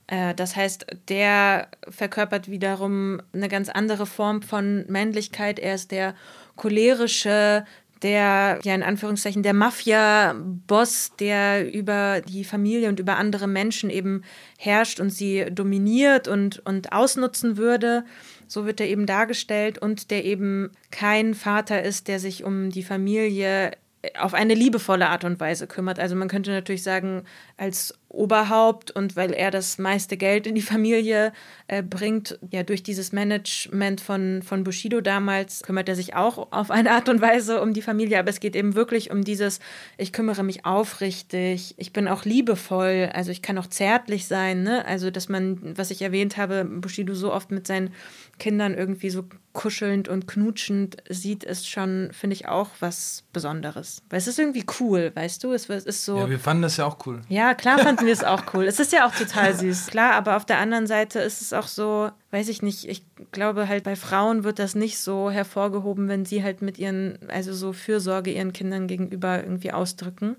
[0.08, 5.60] Äh, das heißt, der verkörpert wiederum eine ganz andere Form von Männlichkeit.
[5.60, 6.14] Er ist der
[6.58, 7.66] cholerische,
[8.02, 14.26] der, ja, in Anführungszeichen, der Mafia-Boss, der über die Familie und über andere Menschen eben
[14.58, 18.04] herrscht und sie dominiert und, und ausnutzen würde.
[18.52, 22.84] So wird er eben dargestellt und der eben kein Vater ist, der sich um die
[22.84, 23.72] Familie
[24.20, 26.00] auf eine liebevolle Art und Weise kümmert.
[26.00, 27.24] Also man könnte natürlich sagen,
[27.56, 31.32] als Oberhaupt und weil er das meiste Geld in die Familie
[31.68, 36.72] äh, bringt, ja, durch dieses Management von, von Bushido damals kümmert er sich auch auf
[36.72, 39.60] eine Art und Weise um die Familie, aber es geht eben wirklich um dieses,
[39.98, 44.86] ich kümmere mich aufrichtig, ich bin auch liebevoll, also ich kann auch zärtlich sein, ne?
[44.86, 47.92] Also, dass man, was ich erwähnt habe, Bushido so oft mit seinen
[48.40, 54.02] Kindern irgendwie so kuschelnd und knutschend sieht, ist schon, finde ich, auch was Besonderes.
[54.10, 55.52] Weil es ist irgendwie cool, weißt du?
[55.52, 56.18] Es, es ist so.
[56.18, 57.22] Ja, wir fanden das ja auch cool.
[57.28, 58.66] Ja, klar fanden wir es auch cool.
[58.66, 61.68] Es ist ja auch total süß, klar, aber auf der anderen Seite ist es auch
[61.68, 66.26] so, weiß ich nicht, ich glaube halt bei Frauen wird das nicht so hervorgehoben, wenn
[66.26, 70.38] sie halt mit ihren, also so Fürsorge ihren Kindern gegenüber irgendwie ausdrücken.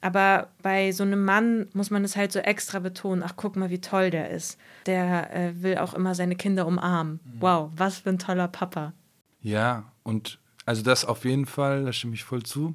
[0.00, 3.22] Aber bei so einem Mann muss man es halt so extra betonen.
[3.26, 4.58] Ach, guck mal, wie toll der ist.
[4.84, 7.20] Der äh, will auch immer seine Kinder umarmen.
[7.24, 7.40] Mhm.
[7.40, 8.92] Wow, was für ein toller Papa.
[9.40, 12.74] Ja, und also das auf jeden Fall, da stimme ich voll zu.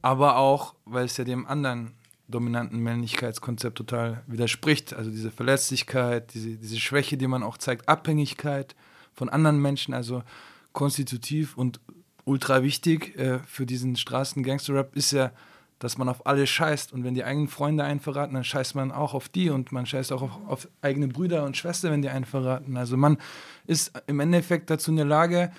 [0.00, 1.92] Aber auch, weil es ja dem anderen
[2.30, 4.94] dominanten Männlichkeitskonzept total widerspricht.
[4.94, 8.74] Also diese Verletzlichkeit, diese, diese Schwäche, die man auch zeigt, Abhängigkeit
[9.12, 10.22] von anderen Menschen, also
[10.72, 11.80] konstitutiv und
[12.24, 15.32] ultra wichtig äh, für diesen Straßen-Gangster-Rap ist ja
[15.80, 16.92] dass man auf alle scheißt.
[16.92, 19.86] Und wenn die eigenen Freunde einen verraten, dann scheißt man auch auf die und man
[19.86, 22.76] scheißt auch auf, auf eigene Brüder und Schwestern, wenn die einen verraten.
[22.76, 23.18] Also man
[23.66, 25.50] ist im Endeffekt dazu in der Lage,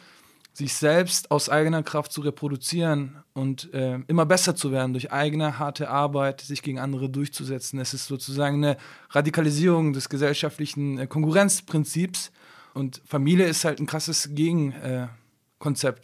[0.54, 5.60] sich selbst aus eigener Kraft zu reproduzieren und äh, immer besser zu werden durch eigene
[5.60, 7.80] harte Arbeit, sich gegen andere durchzusetzen.
[7.80, 8.78] Es ist sozusagen eine
[9.12, 12.32] Radikalisierung des gesellschaftlichen äh, Konkurrenzprinzips.
[12.74, 14.74] Und Familie ist halt ein krasses Gegen.
[14.74, 15.08] Äh,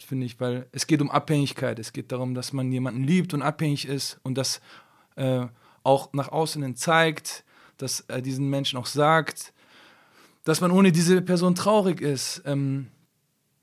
[0.06, 1.80] finde ich, weil es geht um Abhängigkeit.
[1.80, 4.60] Es geht darum, dass man jemanden liebt und abhängig ist und das
[5.16, 5.46] äh,
[5.82, 7.44] auch nach außen hin zeigt,
[7.76, 9.52] dass er diesen Menschen auch sagt,
[10.44, 12.42] dass man ohne diese Person traurig ist.
[12.46, 12.88] Ähm,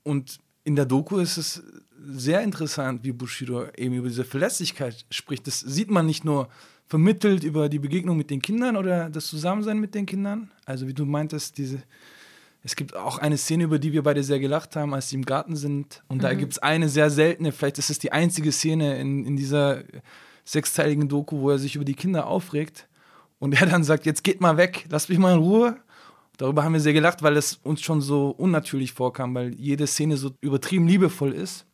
[0.02, 1.62] und in der Doku ist es
[2.08, 5.46] sehr interessant, wie Bushido eben über diese Verlässlichkeit spricht.
[5.46, 6.48] Das sieht man nicht nur
[6.86, 10.50] vermittelt über die Begegnung mit den Kindern oder das Zusammensein mit den Kindern.
[10.64, 11.82] Also wie du meintest, diese
[12.64, 15.24] es gibt auch eine Szene, über die wir beide sehr gelacht haben, als sie im
[15.24, 16.02] Garten sind.
[16.08, 16.22] Und mhm.
[16.22, 19.84] da gibt es eine sehr seltene, vielleicht ist es die einzige Szene in, in dieser
[20.44, 22.88] sechsteiligen Doku, wo er sich über die Kinder aufregt.
[23.38, 25.76] Und er dann sagt, jetzt geht mal weg, lasst mich mal in Ruhe.
[26.36, 30.16] Darüber haben wir sehr gelacht, weil es uns schon so unnatürlich vorkam, weil jede Szene
[30.16, 31.66] so übertrieben liebevoll ist.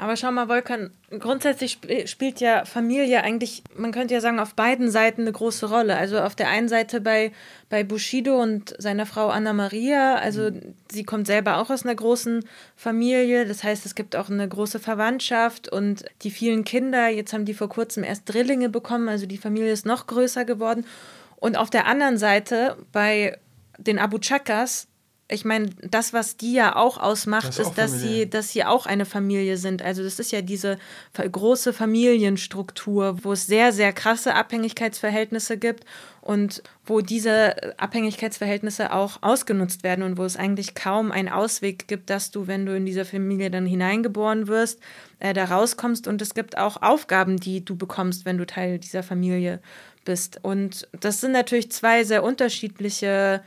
[0.00, 4.54] Aber schau mal, Volkan, grundsätzlich sp spielt ja Familie eigentlich, man könnte ja sagen, auf
[4.54, 5.96] beiden Seiten eine große Rolle.
[5.96, 7.32] Also auf der einen Seite bei,
[7.68, 10.76] bei Bushido und seiner Frau Anna Maria, also mhm.
[10.88, 12.44] sie kommt selber auch aus einer großen
[12.76, 17.44] Familie, das heißt, es gibt auch eine große Verwandtschaft und die vielen Kinder, jetzt haben
[17.44, 20.86] die vor kurzem erst Drillinge bekommen, also die Familie ist noch größer geworden.
[21.34, 23.36] Und auf der anderen Seite bei
[23.78, 24.88] den Abu Chakas,
[25.30, 28.64] ich meine, das, was die ja auch ausmacht, das ist, ist dass sie, dass sie
[28.64, 29.82] auch eine Familie sind.
[29.82, 30.78] Also das ist ja diese
[31.14, 35.84] große Familienstruktur, wo es sehr, sehr krasse Abhängigkeitsverhältnisse gibt
[36.22, 42.08] und wo diese Abhängigkeitsverhältnisse auch ausgenutzt werden und wo es eigentlich kaum einen Ausweg gibt,
[42.08, 44.80] dass du, wenn du in dieser Familie dann hineingeboren wirst,
[45.18, 46.08] äh, da rauskommst.
[46.08, 49.60] Und es gibt auch Aufgaben, die du bekommst, wenn du Teil dieser Familie
[50.06, 50.42] bist.
[50.42, 53.42] Und das sind natürlich zwei sehr unterschiedliche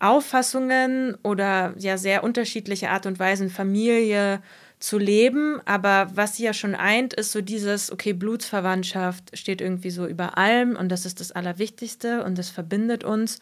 [0.00, 4.40] Auffassungen oder ja sehr unterschiedliche Art und Weisen, Familie
[4.78, 5.60] zu leben.
[5.64, 10.38] Aber was sie ja schon eint, ist so dieses, okay, Blutsverwandtschaft steht irgendwie so über
[10.38, 13.40] allem und das ist das Allerwichtigste und das verbindet uns.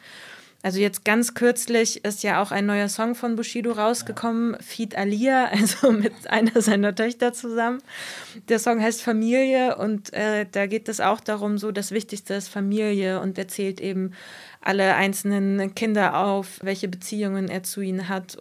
[0.66, 4.58] Also jetzt ganz kürzlich ist ja auch ein neuer Song von Bushido rausgekommen, ja.
[4.60, 7.78] Feed Alia, also mit einer seiner Töchter zusammen.
[8.48, 12.48] Der Song heißt Familie und äh, da geht es auch darum, so das Wichtigste ist
[12.48, 14.10] Familie und erzählt eben
[14.60, 18.36] alle einzelnen Kinder auf, welche Beziehungen er zu ihnen hat.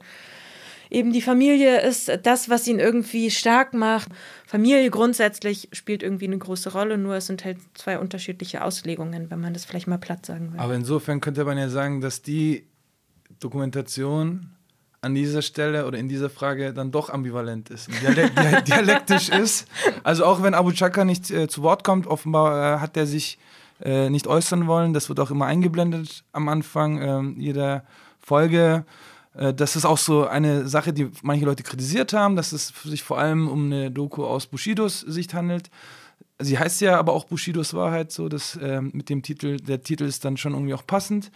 [0.95, 4.07] Eben die Familie ist das, was ihn irgendwie stark macht.
[4.47, 9.41] Familie grundsätzlich spielt irgendwie eine große Rolle, nur es sind halt zwei unterschiedliche Auslegungen, wenn
[9.41, 10.59] man das vielleicht mal platt sagen will.
[10.61, 12.65] Aber insofern könnte man ja sagen, dass die
[13.41, 14.51] Dokumentation
[15.01, 17.89] an dieser Stelle oder in dieser Frage dann doch ambivalent ist,
[18.65, 19.67] dialektisch ist.
[20.03, 23.37] Also auch wenn Abu Chaka nicht äh, zu Wort kommt, offenbar äh, hat er sich
[23.83, 24.93] äh, nicht äußern wollen.
[24.93, 27.83] Das wird auch immer eingeblendet am Anfang äh, jeder
[28.21, 28.85] Folge.
[29.35, 33.03] Äh, das ist auch so eine Sache, die manche Leute kritisiert haben, dass es sich
[33.03, 35.69] vor allem um eine Doku aus Bushidos Sicht handelt.
[36.39, 40.03] Sie heißt ja aber auch Bushidos Wahrheit, so dass äh, mit dem Titel, der Titel
[40.03, 41.31] ist dann schon irgendwie auch passend.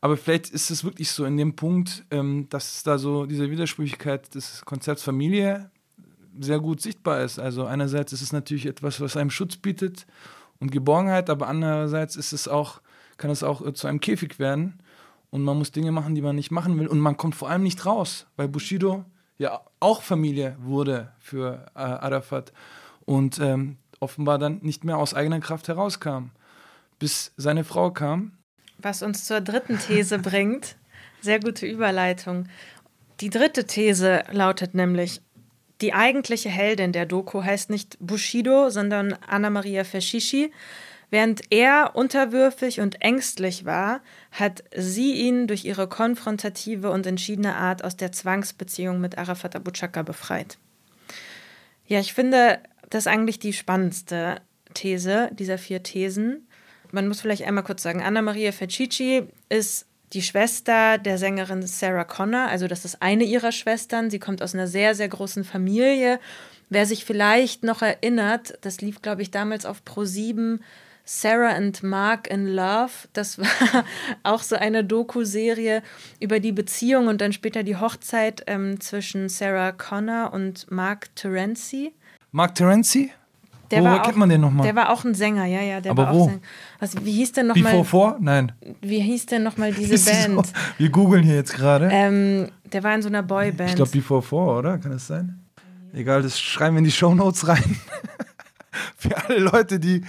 [0.00, 4.34] Aber vielleicht ist es wirklich so in dem Punkt, ähm, dass da so diese Widersprüchlichkeit
[4.34, 5.70] des Konzepts Familie
[6.38, 7.38] sehr gut sichtbar ist.
[7.38, 10.06] Also einerseits ist es natürlich etwas, was einem Schutz bietet
[10.60, 12.82] und Geborgenheit, aber andererseits ist es auch,
[13.16, 14.78] kann es auch äh, zu einem Käfig werden
[15.34, 17.64] und man muss Dinge machen, die man nicht machen will und man kommt vor allem
[17.64, 19.04] nicht raus, weil Bushido
[19.36, 22.52] ja auch Familie wurde für äh, Arafat
[23.04, 26.30] und ähm, offenbar dann nicht mehr aus eigener Kraft herauskam.
[27.00, 28.38] bis seine Frau kam.
[28.78, 30.76] Was uns zur dritten These bringt.
[31.20, 32.48] Sehr gute Überleitung.
[33.20, 35.20] Die dritte These lautet nämlich,
[35.80, 40.52] die eigentliche Heldin der Doku heißt nicht Bushido, sondern Anna Maria Feshishi.
[41.14, 44.00] Während er unterwürfig und ängstlich war,
[44.32, 49.70] hat sie ihn durch ihre konfrontative und entschiedene Art aus der Zwangsbeziehung mit Arafat Abu
[49.70, 50.58] Chaka befreit.
[51.86, 52.58] Ja, ich finde
[52.90, 54.40] das eigentlich die spannendste
[54.74, 56.48] These dieser vier Thesen.
[56.90, 62.02] Man muss vielleicht einmal kurz sagen, Anna Maria Fecici ist die Schwester der Sängerin Sarah
[62.02, 64.10] Connor, also das ist eine ihrer Schwestern.
[64.10, 66.18] Sie kommt aus einer sehr, sehr großen Familie.
[66.70, 70.60] Wer sich vielleicht noch erinnert, das lief, glaube ich, damals auf Pro 7,
[71.04, 72.92] Sarah and Mark in Love.
[73.12, 73.46] Das war
[74.22, 75.82] auch so eine Doku-Serie
[76.18, 81.92] über die Beziehung und dann später die Hochzeit ähm, zwischen Sarah Connor und Mark Terenzi.
[82.32, 83.12] Mark Terenzi?
[83.70, 84.64] Der Woher kennt man den nochmal?
[84.64, 85.80] Der war auch ein Sänger, ja, ja.
[85.80, 86.22] Der Aber war wo?
[86.22, 86.40] Auch Sänger.
[86.80, 87.72] Was, wie hieß denn nochmal?
[87.72, 88.16] Before Four?
[88.20, 88.52] Nein.
[88.80, 90.46] Wie hieß denn nochmal diese Band?
[90.46, 90.52] So?
[90.78, 91.88] Wir googeln hier jetzt gerade.
[91.90, 93.70] Ähm, der war in so einer Boyband.
[93.70, 94.78] ich glaube Before Four, oder?
[94.78, 95.40] Kann das sein?
[95.92, 97.76] Egal, das schreiben wir in die Shownotes rein.
[98.96, 100.02] Für alle Leute, die,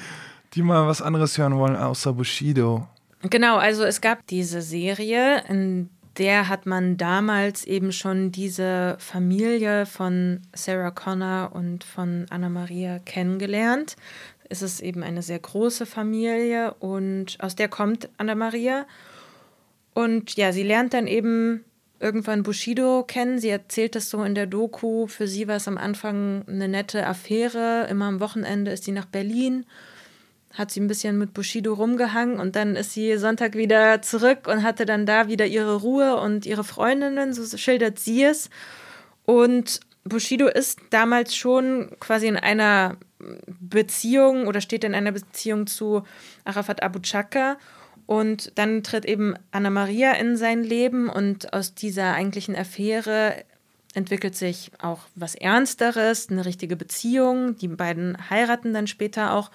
[0.56, 2.88] die mal was anderes hören wollen, außer Bushido.
[3.22, 9.86] Genau, also es gab diese Serie, in der hat man damals eben schon diese Familie
[9.86, 13.96] von Sarah Connor und von Anna Maria kennengelernt.
[14.48, 18.86] Es ist eben eine sehr große Familie und aus der kommt Anna Maria.
[19.94, 21.66] Und ja, sie lernt dann eben
[22.00, 23.40] irgendwann Bushido kennen.
[23.40, 25.08] Sie erzählt das so in der Doku.
[25.08, 27.88] Für sie war es am Anfang eine nette Affäre.
[27.90, 29.66] Immer am Wochenende ist sie nach Berlin
[30.56, 34.64] hat sie ein bisschen mit Bushido rumgehangen und dann ist sie Sonntag wieder zurück und
[34.64, 38.50] hatte dann da wieder ihre Ruhe und ihre Freundinnen, so schildert sie es.
[39.26, 42.98] Und Bushido ist damals schon quasi in einer
[43.60, 46.04] Beziehung oder steht in einer Beziehung zu
[46.44, 47.58] Arafat Abu Chaka.
[48.06, 53.44] Und dann tritt eben Anna Maria in sein Leben und aus dieser eigentlichen Affäre
[53.96, 57.58] entwickelt sich auch was Ernsteres, eine richtige Beziehung.
[57.58, 59.50] Die beiden heiraten dann später auch.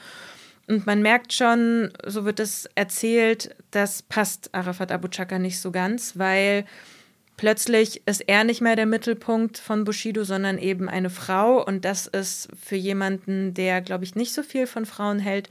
[0.70, 5.72] Und man merkt schon, so wird es erzählt, das passt Arafat Abu Chaka nicht so
[5.72, 6.64] ganz, weil
[7.36, 11.60] plötzlich ist er nicht mehr der Mittelpunkt von Bushido, sondern eben eine Frau.
[11.66, 15.50] Und das ist für jemanden, der, glaube ich, nicht so viel von Frauen hält,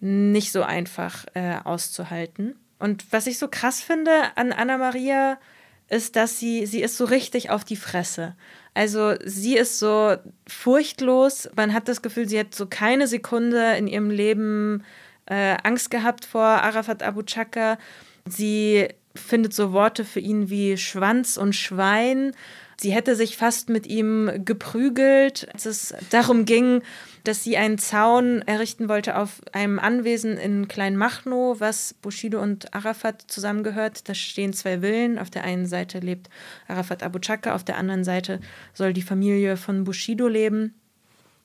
[0.00, 2.56] nicht so einfach äh, auszuhalten.
[2.80, 5.38] Und was ich so krass finde an Anna Maria,
[5.88, 8.34] ist, dass sie, sie ist so richtig auf die Fresse.
[8.74, 11.48] Also sie ist so furchtlos.
[11.56, 14.84] Man hat das Gefühl, sie hat so keine Sekunde in ihrem Leben
[15.26, 17.78] äh, Angst gehabt vor Arafat Abu Chaka.
[18.26, 22.32] Sie findet so Worte für ihn wie Schwanz und Schwein.
[22.78, 26.82] Sie hätte sich fast mit ihm geprügelt, als es darum ging,
[27.24, 33.24] dass sie einen Zaun errichten wollte auf einem Anwesen in Kleinmachnow, was Bushido und Arafat
[33.26, 34.08] zusammengehört.
[34.08, 35.18] Da stehen zwei Villen.
[35.18, 36.28] Auf der einen Seite lebt
[36.68, 38.40] Arafat Abu Chaka, auf der anderen Seite
[38.74, 40.74] soll die Familie von Bushido leben.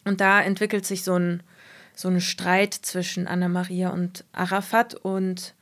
[0.04, 1.42] Und da entwickelt sich so ein,
[1.96, 5.56] so ein Streit zwischen Anna Maria und Arafat und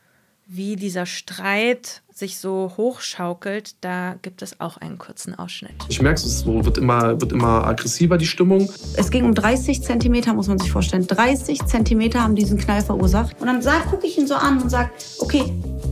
[0.47, 5.71] wie dieser Streit sich so hochschaukelt, da gibt es auch einen kurzen Ausschnitt.
[5.87, 8.69] Ich merke es, so wird immer, wird immer aggressiver, die Stimmung.
[8.95, 11.07] Es ging um 30 Zentimeter, muss man sich vorstellen.
[11.07, 13.39] 30 Zentimeter haben diesen Knall verursacht.
[13.39, 15.43] Und dann gucke ich ihn so an und sage, okay,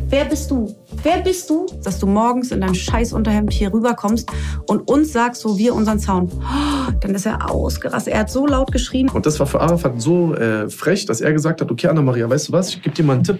[0.10, 0.76] wer bist du?
[1.02, 4.30] Wer bist du, dass du morgens in deinem Scheißunterhemd hier rüberkommst
[4.68, 6.30] und uns sagst, so wir unseren Zaun.
[6.34, 8.14] Oh, dann ist er ausgerastet.
[8.14, 9.10] Er hat so laut geschrien.
[9.10, 12.50] Und das war für Arafat so äh, frech, dass er gesagt hat, okay, Anna-Maria, weißt
[12.50, 13.40] du was, ich gebe dir mal einen Tipp.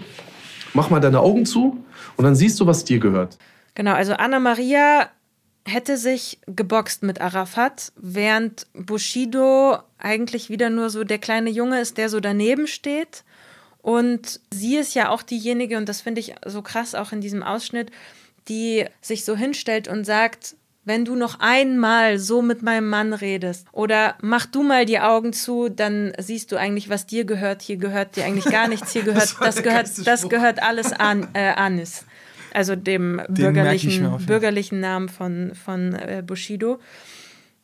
[0.74, 1.78] Mach mal deine Augen zu
[2.18, 3.38] und dann siehst du, was dir gehört.
[3.76, 5.10] Genau, also Anna Maria
[5.66, 11.98] hätte sich geboxt mit Arafat, während Bushido eigentlich wieder nur so der kleine Junge ist,
[11.98, 13.24] der so daneben steht.
[13.82, 17.44] Und sie ist ja auch diejenige, und das finde ich so krass auch in diesem
[17.44, 17.92] Ausschnitt,
[18.48, 20.56] die sich so hinstellt und sagt,
[20.88, 25.34] wenn du noch einmal so mit meinem Mann redest oder mach du mal die Augen
[25.34, 27.62] zu, dann siehst du eigentlich, was dir gehört.
[27.62, 28.94] Hier gehört dir eigentlich gar nichts.
[28.94, 32.06] Hier gehört, das, das gehört, das gehört alles an äh, Anis.
[32.58, 36.80] Also dem bürgerlichen, bürgerlichen Namen von, von äh, Bushido.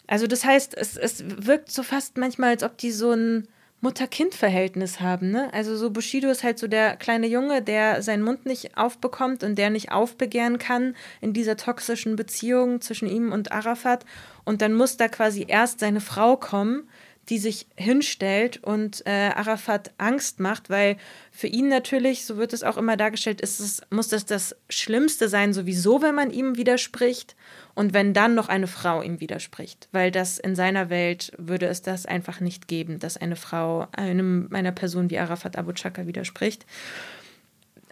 [0.05, 3.47] Also das heißt, es, es wirkt so fast manchmal, als ob die so ein
[3.81, 5.31] Mutter-Kind-Verhältnis haben.
[5.31, 5.51] Ne?
[5.51, 9.57] Also so Bushido ist halt so der kleine Junge, der seinen Mund nicht aufbekommt und
[9.57, 14.05] der nicht aufbegehren kann in dieser toxischen Beziehung zwischen ihm und Arafat.
[14.43, 16.87] Und dann muss da quasi erst seine Frau kommen,
[17.29, 20.97] die sich hinstellt und äh, Arafat Angst macht, weil
[21.31, 25.29] für ihn natürlich, so wird es auch immer dargestellt, ist es, muss das das Schlimmste
[25.29, 27.35] sein, sowieso, wenn man ihm widerspricht
[27.75, 31.81] und wenn dann noch eine Frau ihm widerspricht, weil das in seiner Welt würde es
[31.81, 36.65] das einfach nicht geben, dass eine Frau einem, einer Person wie Arafat Abu Chaka widerspricht.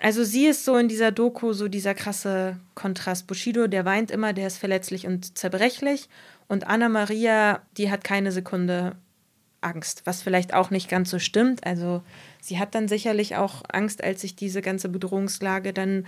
[0.02, 3.28] Also sie ist so in dieser Doku so dieser krasse Kontrast.
[3.28, 6.10] Bushido, der weint immer, der ist verletzlich und zerbrechlich.
[6.48, 8.96] Und Anna Maria, die hat keine Sekunde
[9.62, 11.66] Angst, was vielleicht auch nicht ganz so stimmt.
[11.66, 12.04] Also
[12.42, 16.06] sie hat dann sicherlich auch Angst, als sich diese ganze Bedrohungslage dann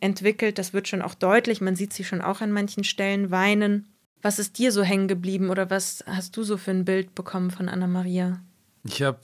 [0.00, 0.58] entwickelt.
[0.58, 1.60] Das wird schon auch deutlich.
[1.60, 3.86] Man sieht sie schon auch an manchen Stellen weinen.
[4.22, 7.50] Was ist dir so hängen geblieben oder was hast du so für ein Bild bekommen
[7.50, 8.40] von Anna Maria?
[8.84, 9.20] Ich habe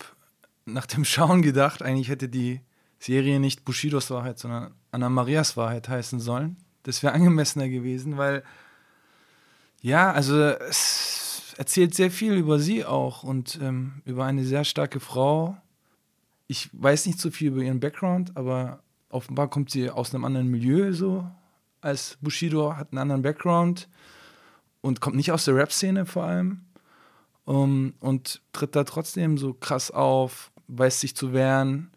[0.64, 2.61] nach dem Schauen gedacht, eigentlich hätte die
[2.99, 6.57] Serie nicht Bushidos Wahrheit, sondern Anna Marias Wahrheit heißen sollen.
[6.85, 8.45] Das wäre angemessener gewesen, weil
[9.81, 11.22] ja, also es
[11.55, 15.57] erzählt sehr viel über sie auch und ähm, über eine sehr starke Frau.
[16.46, 20.48] Ich weiß nicht so viel über ihren Background, aber offenbar kommt sie aus einem anderen
[20.48, 21.26] Milieu so
[21.80, 23.88] als Bushido, hat einen anderen Background
[24.80, 26.61] und kommt nicht aus der Rap-Szene vor allem
[27.44, 31.90] um, und tritt da trotzdem so krass auf, weiß sich zu wehren.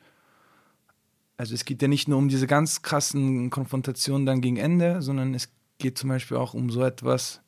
[1.38, 5.34] Also es geht ja nicht nur um diese ganz krassen Konfrontationen dann gegen Ende, sondern
[5.34, 7.42] es geht zum Beispiel auch um so etwas,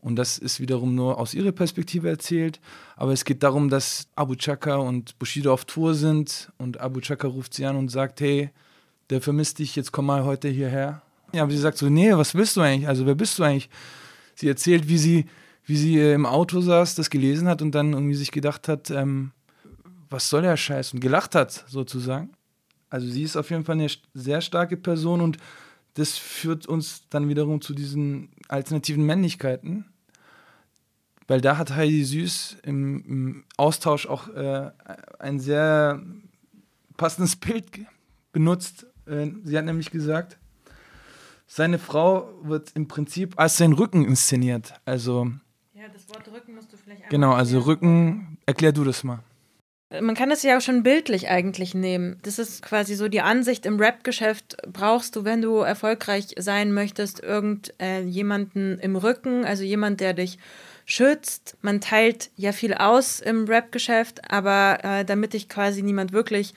[0.00, 2.60] und das ist wiederum nur aus ihrer Perspektive erzählt,
[2.96, 7.28] aber es geht darum, dass Abu Chaka und Bushido auf Tour sind und Abu Chaka
[7.28, 8.50] ruft sie an und sagt, hey,
[9.10, 11.02] der vermisst dich, jetzt komm mal heute hierher.
[11.32, 12.88] Ja, aber sie sagt so, nee, was willst du eigentlich?
[12.88, 13.68] Also wer bist du eigentlich?
[14.34, 15.26] Sie erzählt, wie sie,
[15.64, 18.90] wie sie äh, im Auto saß, das gelesen hat und dann irgendwie sich gedacht hat,
[18.90, 19.32] ähm,
[20.10, 20.94] was soll der Scheiß?
[20.94, 22.30] Und gelacht hat, sozusagen.
[22.88, 25.36] Also sie ist auf jeden Fall eine sehr starke Person und
[25.98, 29.84] das führt uns dann wiederum zu diesen alternativen Männlichkeiten.
[31.26, 34.70] Weil da hat Heidi Süß im, im Austausch auch äh,
[35.18, 36.00] ein sehr
[36.96, 37.66] passendes Bild
[38.32, 40.38] benutzt, äh, sie hat nämlich gesagt,
[41.46, 44.74] seine Frau wird im Prinzip als sein Rücken inszeniert.
[44.84, 45.30] Also.
[45.74, 49.20] Ja, das Wort Rücken musst du vielleicht Genau, also Rücken, erklär du das mal.
[49.90, 52.18] Man kann es ja auch schon bildlich eigentlich nehmen.
[52.22, 54.58] Das ist quasi so die Ansicht im Rap-Geschäft.
[54.70, 60.38] Brauchst du, wenn du erfolgreich sein möchtest, irgendjemanden äh, im Rücken, also jemand, der dich
[60.84, 61.56] schützt.
[61.62, 66.52] Man teilt ja viel aus im Rap-Geschäft, aber äh, damit dich quasi niemand wirklich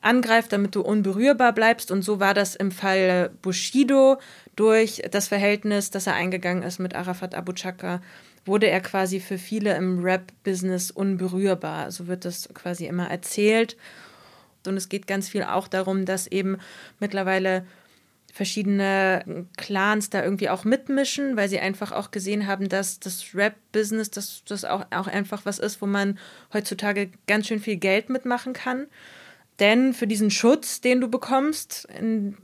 [0.00, 1.92] angreift, damit du unberührbar bleibst.
[1.92, 4.18] Und so war das im Fall Bushido
[4.56, 8.02] durch das Verhältnis, das er eingegangen ist mit Arafat Abu Chaka,
[8.44, 11.90] wurde er quasi für viele im Rap-Business unberührbar.
[11.90, 13.76] So wird das quasi immer erzählt.
[14.66, 16.58] Und es geht ganz viel auch darum, dass eben
[16.98, 17.64] mittlerweile
[18.32, 24.10] verschiedene Clans da irgendwie auch mitmischen, weil sie einfach auch gesehen haben, dass das Rap-Business,
[24.10, 26.18] dass das auch, auch einfach was ist, wo man
[26.52, 28.86] heutzutage ganz schön viel Geld mitmachen kann.
[29.62, 31.86] Denn für diesen Schutz, den du bekommst,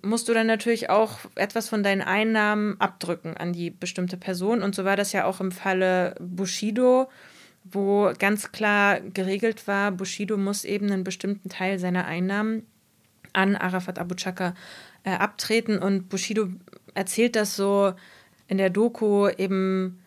[0.02, 4.62] musst du dann natürlich auch etwas von deinen Einnahmen abdrücken an die bestimmte Person.
[4.62, 7.08] Und so war das ja auch im Falle Bushido,
[7.64, 12.64] wo ganz klar geregelt war, Bushido muss eben einen bestimmten Teil seiner Einnahmen
[13.32, 14.54] an Arafat Abu Chaka
[15.02, 15.80] äh, abtreten.
[15.80, 16.46] Und Bushido
[16.94, 17.94] erzählt das so
[18.46, 19.98] in der Doku eben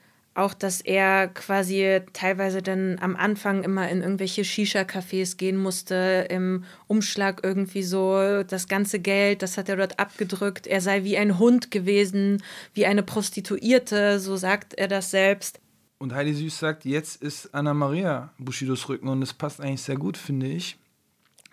[0.41, 6.63] auch, dass er quasi teilweise dann am Anfang immer in irgendwelche Shisha-Cafés gehen musste, im
[6.87, 10.67] Umschlag irgendwie so das ganze Geld, das hat er dort abgedrückt.
[10.67, 15.59] Er sei wie ein Hund gewesen, wie eine Prostituierte, so sagt er das selbst.
[15.99, 19.97] Und Heidi Süß sagt, jetzt ist Anna Maria Bushidos Rücken und es passt eigentlich sehr
[19.97, 20.77] gut, finde ich.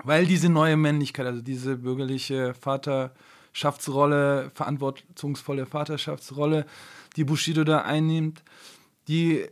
[0.04, 6.64] Weil diese neue Männlichkeit, also diese bürgerliche Vaterschaftsrolle, verantwortungsvolle Vaterschaftsrolle,
[7.16, 8.42] die Bushido da einnimmt,
[9.08, 9.46] die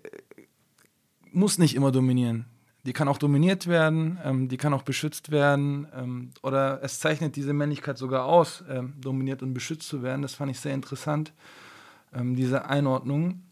[1.33, 2.47] muss nicht immer dominieren.
[2.85, 7.35] Die kann auch dominiert werden, ähm, die kann auch beschützt werden ähm, oder es zeichnet
[7.35, 10.23] diese Männlichkeit sogar aus, ähm, dominiert und beschützt zu werden.
[10.23, 11.33] Das fand ich sehr interessant,
[12.15, 13.43] ähm, diese Einordnung.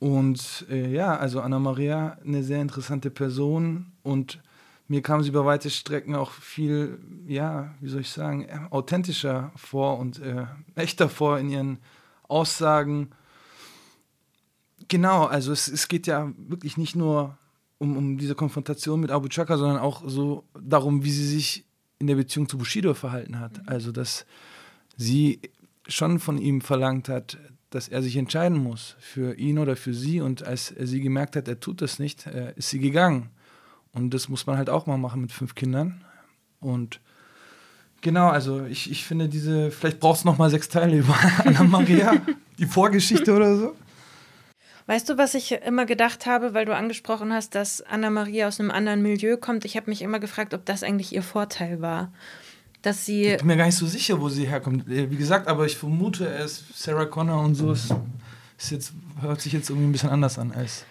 [0.00, 4.40] Und äh, ja, also Anna Maria, eine sehr interessante Person und
[4.88, 10.00] mir kam sie über weite Strecken auch viel, ja, wie soll ich sagen, authentischer vor
[10.00, 11.78] und äh, echter vor in ihren
[12.26, 13.10] Aussagen.
[14.90, 17.38] Genau, also es, es geht ja wirklich nicht nur
[17.78, 21.64] um, um diese Konfrontation mit Abu Chaka, sondern auch so darum, wie sie sich
[22.00, 23.58] in der Beziehung zu Bushido verhalten hat.
[23.58, 23.68] Mhm.
[23.68, 24.26] Also, dass
[24.96, 25.40] sie
[25.86, 27.38] schon von ihm verlangt hat,
[27.70, 30.20] dass er sich entscheiden muss für ihn oder für sie.
[30.20, 33.30] Und als er sie gemerkt hat, er tut das nicht, äh, ist sie gegangen.
[33.92, 36.04] Und das muss man halt auch mal machen mit fünf Kindern.
[36.58, 37.00] Und
[38.02, 41.14] Genau, also ich, ich finde diese, vielleicht brauchst du noch mal sechs Teile über
[41.44, 42.14] Anna Maria,
[42.58, 43.76] die Vorgeschichte oder so.
[44.90, 48.58] Weißt du, was ich immer gedacht habe, weil du angesprochen hast, dass Anna Maria aus
[48.58, 49.64] einem anderen Milieu kommt?
[49.64, 52.12] Ich habe mich immer gefragt, ob das eigentlich ihr Vorteil war.
[52.82, 53.26] Dass sie.
[53.26, 54.88] Ich bin mir gar nicht so sicher, wo sie herkommt.
[54.88, 57.70] Wie gesagt, aber ich vermute, er ist Sarah Connor und so.
[57.70, 57.94] Es
[58.58, 60.84] ist jetzt, hört sich jetzt irgendwie ein bisschen anders an als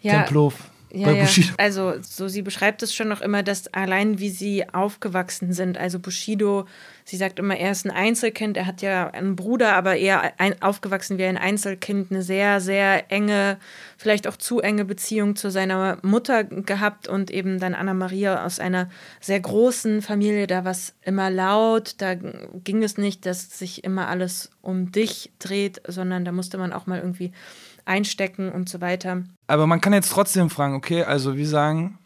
[0.00, 0.54] ja, Tempelhof.
[0.94, 1.26] Ja, ja.
[1.58, 5.98] Also so sie beschreibt es schon noch immer, dass allein wie sie aufgewachsen sind, also
[5.98, 6.66] Bushido
[7.04, 10.60] sie sagt immer, er ist ein Einzelkind, er hat ja einen Bruder, aber eher ein,
[10.62, 13.58] aufgewachsen wie ein Einzelkind, eine sehr, sehr enge,
[13.98, 18.58] vielleicht auch zu enge Beziehung zu seiner Mutter gehabt und eben dann Anna Maria aus
[18.58, 18.88] einer
[19.20, 24.08] sehr großen Familie, da war es immer laut, da ging es nicht, dass sich immer
[24.08, 27.32] alles um dich dreht, sondern da musste man auch mal irgendwie
[27.84, 29.24] einstecken und so weiter.
[29.46, 31.98] Aber man kann jetzt trotzdem fragen, okay, also wir sagen,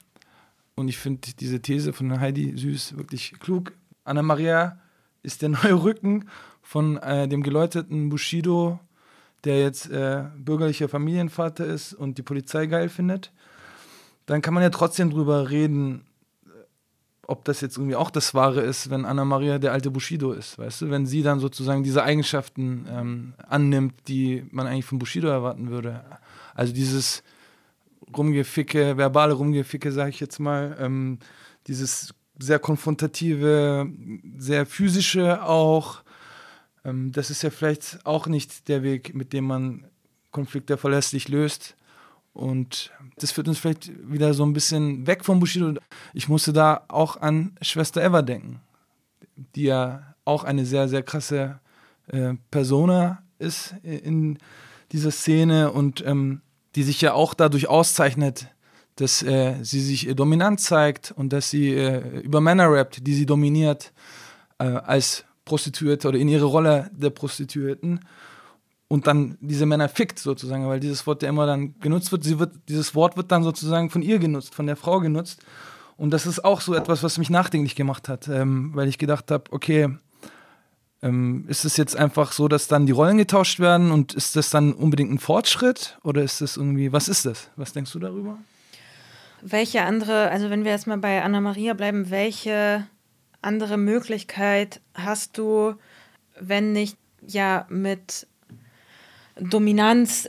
[0.74, 3.72] und ich finde diese These von Heidi Süß wirklich klug,
[4.04, 4.78] Anna Maria
[5.22, 6.28] ist der neue Rücken
[6.62, 8.78] von äh, dem geläuteten Bushido,
[9.44, 13.32] der jetzt äh, bürgerlicher Familienvater ist und die Polizei geil findet.
[14.26, 16.04] Dann kann man ja trotzdem drüber reden,
[17.28, 20.58] ob das jetzt irgendwie auch das Wahre ist, wenn Anna Maria der alte Bushido ist,
[20.58, 25.28] weißt du, wenn sie dann sozusagen diese Eigenschaften ähm, annimmt, die man eigentlich von Bushido
[25.28, 26.02] erwarten würde.
[26.54, 27.22] Also dieses
[28.16, 31.18] Rumgeficke, verbale Rumgeficke, sage ich jetzt mal, ähm,
[31.66, 33.86] dieses sehr konfrontative,
[34.38, 36.02] sehr physische auch.
[36.82, 39.86] Ähm, das ist ja vielleicht auch nicht der Weg, mit dem man
[40.30, 41.76] Konflikte verlässlich löst.
[42.38, 45.74] Und das führt uns vielleicht wieder so ein bisschen weg vom Bushido.
[46.14, 48.60] Ich musste da auch an Schwester Eva denken,
[49.56, 51.58] die ja auch eine sehr, sehr krasse
[52.06, 54.38] äh, Persona ist in
[54.92, 56.40] dieser Szene und ähm,
[56.76, 58.46] die sich ja auch dadurch auszeichnet,
[58.94, 63.26] dass äh, sie sich dominant zeigt und dass sie äh, über Männer rappt, die sie
[63.26, 63.92] dominiert
[64.58, 67.98] äh, als Prostituierte oder in ihre Rolle der Prostituierten
[68.88, 72.38] und dann diese Männer fickt sozusagen, weil dieses Wort ja immer dann genutzt wird, sie
[72.38, 75.42] wird, dieses Wort wird dann sozusagen von ihr genutzt, von der Frau genutzt.
[75.98, 79.30] Und das ist auch so etwas, was mich nachdenklich gemacht hat, ähm, weil ich gedacht
[79.30, 79.90] habe, okay,
[81.02, 84.50] ähm, ist es jetzt einfach so, dass dann die Rollen getauscht werden und ist das
[84.50, 87.50] dann unbedingt ein Fortschritt oder ist das irgendwie, was ist das?
[87.56, 88.38] Was denkst du darüber?
[89.42, 92.86] Welche andere, also wenn wir jetzt mal bei Anna Maria bleiben, welche
[93.42, 95.74] andere Möglichkeit hast du,
[96.40, 98.26] wenn nicht ja mit
[99.40, 100.28] Dominanz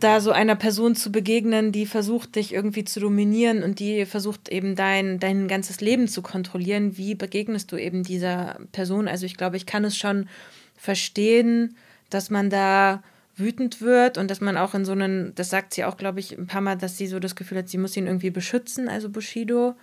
[0.00, 4.48] da so einer Person zu begegnen, die versucht, dich irgendwie zu dominieren und die versucht
[4.48, 6.96] eben dein, dein ganzes Leben zu kontrollieren.
[6.96, 9.08] Wie begegnest du eben dieser Person?
[9.08, 10.28] Also ich glaube, ich kann es schon
[10.76, 11.76] verstehen,
[12.10, 13.02] dass man da
[13.36, 16.36] wütend wird und dass man auch in so einen, das sagt sie auch, glaube ich,
[16.36, 19.08] ein paar Mal, dass sie so das Gefühl hat, sie muss ihn irgendwie beschützen, also
[19.08, 19.74] Bushido.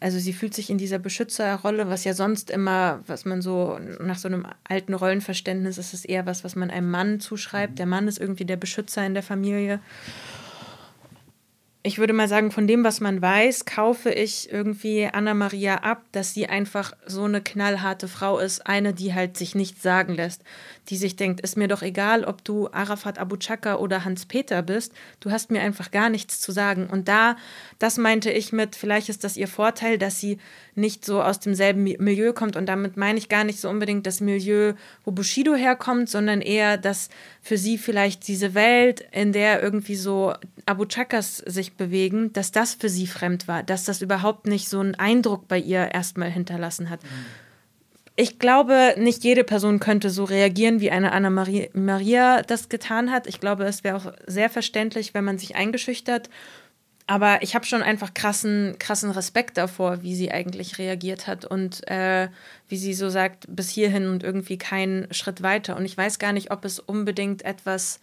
[0.00, 4.18] Also sie fühlt sich in dieser Beschützerrolle, was ja sonst immer, was man so nach
[4.18, 7.78] so einem alten Rollenverständnis ist, ist eher was, was man einem Mann zuschreibt.
[7.78, 9.80] Der Mann ist irgendwie der Beschützer in der Familie
[11.86, 16.02] ich würde mal sagen, von dem, was man weiß, kaufe ich irgendwie Anna Maria ab,
[16.12, 20.42] dass sie einfach so eine knallharte Frau ist, eine, die halt sich nichts sagen lässt,
[20.88, 24.62] die sich denkt, ist mir doch egal, ob du Arafat Abu Chaka oder Hans Peter
[24.62, 26.86] bist, du hast mir einfach gar nichts zu sagen.
[26.86, 27.36] Und da,
[27.84, 30.38] das meinte ich mit, vielleicht ist das ihr Vorteil, dass sie
[30.74, 34.22] nicht so aus demselben Milieu kommt und damit meine ich gar nicht so unbedingt das
[34.22, 34.72] Milieu,
[35.04, 37.10] wo Bushido herkommt, sondern eher, dass
[37.42, 40.32] für sie vielleicht diese Welt, in der irgendwie so
[40.64, 44.80] Abu Chakas sich bewegen, dass das für sie fremd war, dass das überhaupt nicht so
[44.80, 47.00] einen Eindruck bei ihr erstmal hinterlassen hat.
[48.16, 53.10] Ich glaube, nicht jede Person könnte so reagieren, wie eine Anna Maria, Maria das getan
[53.10, 53.26] hat.
[53.26, 56.30] Ich glaube, es wäre auch sehr verständlich, wenn man sich eingeschüchtert.
[57.06, 61.86] Aber ich habe schon einfach krassen, krassen Respekt davor, wie sie eigentlich reagiert hat und
[61.86, 62.28] äh,
[62.68, 65.76] wie sie so sagt, bis hierhin und irgendwie keinen Schritt weiter.
[65.76, 68.00] Und ich weiß gar nicht, ob es unbedingt etwas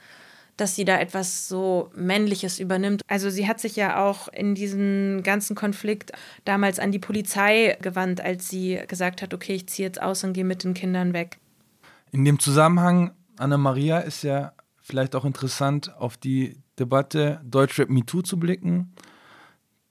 [0.58, 3.02] dass sie da etwas so Männliches übernimmt.
[3.08, 6.12] Also sie hat sich ja auch in diesem ganzen Konflikt
[6.46, 10.34] damals an die Polizei gewandt, als sie gesagt hat, okay, ich ziehe jetzt aus und
[10.34, 11.40] gehe mit den Kindern weg.
[12.12, 18.22] In dem Zusammenhang, Anna Maria, ist ja vielleicht auch interessant, auf die Debatte Deutschrap MeToo
[18.22, 18.94] zu blicken.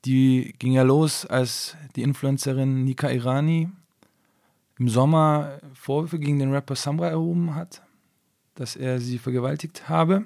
[0.05, 3.68] Die ging ja los, als die Influencerin Nika Irani
[4.78, 7.83] im Sommer Vorwürfe gegen den Rapper Samra erhoben hat,
[8.55, 10.24] dass er sie vergewaltigt habe.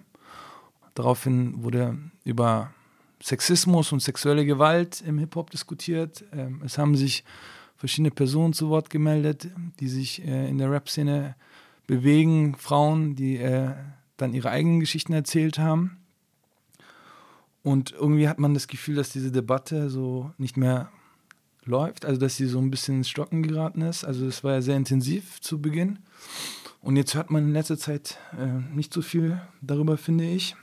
[0.95, 2.73] Daraufhin wurde über
[3.21, 6.25] Sexismus und sexuelle Gewalt im Hip-Hop diskutiert.
[6.33, 7.25] Ähm, es haben sich
[7.77, 9.49] verschiedene Personen zu Wort gemeldet,
[9.81, 11.35] die sich äh, in der Rap-Szene
[11.87, 13.73] bewegen, Frauen, die äh,
[14.17, 15.99] dann ihre eigenen Geschichten erzählt haben.
[17.65, 20.91] Und irgendwie hat man das Gefühl, dass diese Debatte so nicht mehr
[21.65, 24.05] läuft, also dass sie so ein bisschen ins Stocken geraten ist.
[24.05, 25.99] Also das war ja sehr intensiv zu Beginn.
[26.81, 30.55] Und jetzt hört man in letzter Zeit äh, nicht so viel darüber, finde ich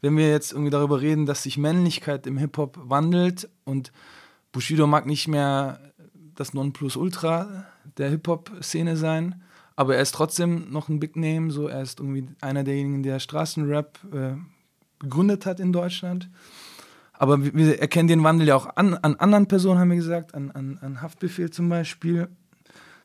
[0.00, 3.92] wenn wir jetzt irgendwie darüber reden, dass sich Männlichkeit im Hip-Hop wandelt und
[4.52, 5.80] Bushido mag nicht mehr
[6.34, 7.66] das Nonplusultra
[7.98, 9.42] der Hip-Hop-Szene sein,
[9.76, 13.18] aber er ist trotzdem noch ein Big Name, so er ist irgendwie einer derjenigen, der
[13.18, 14.34] Straßenrap äh,
[15.00, 16.28] gegründet hat in Deutschland.
[17.12, 20.50] Aber wir erkennen den Wandel ja auch an, an anderen Personen, haben wir gesagt, an,
[20.52, 22.28] an, an Haftbefehl zum Beispiel,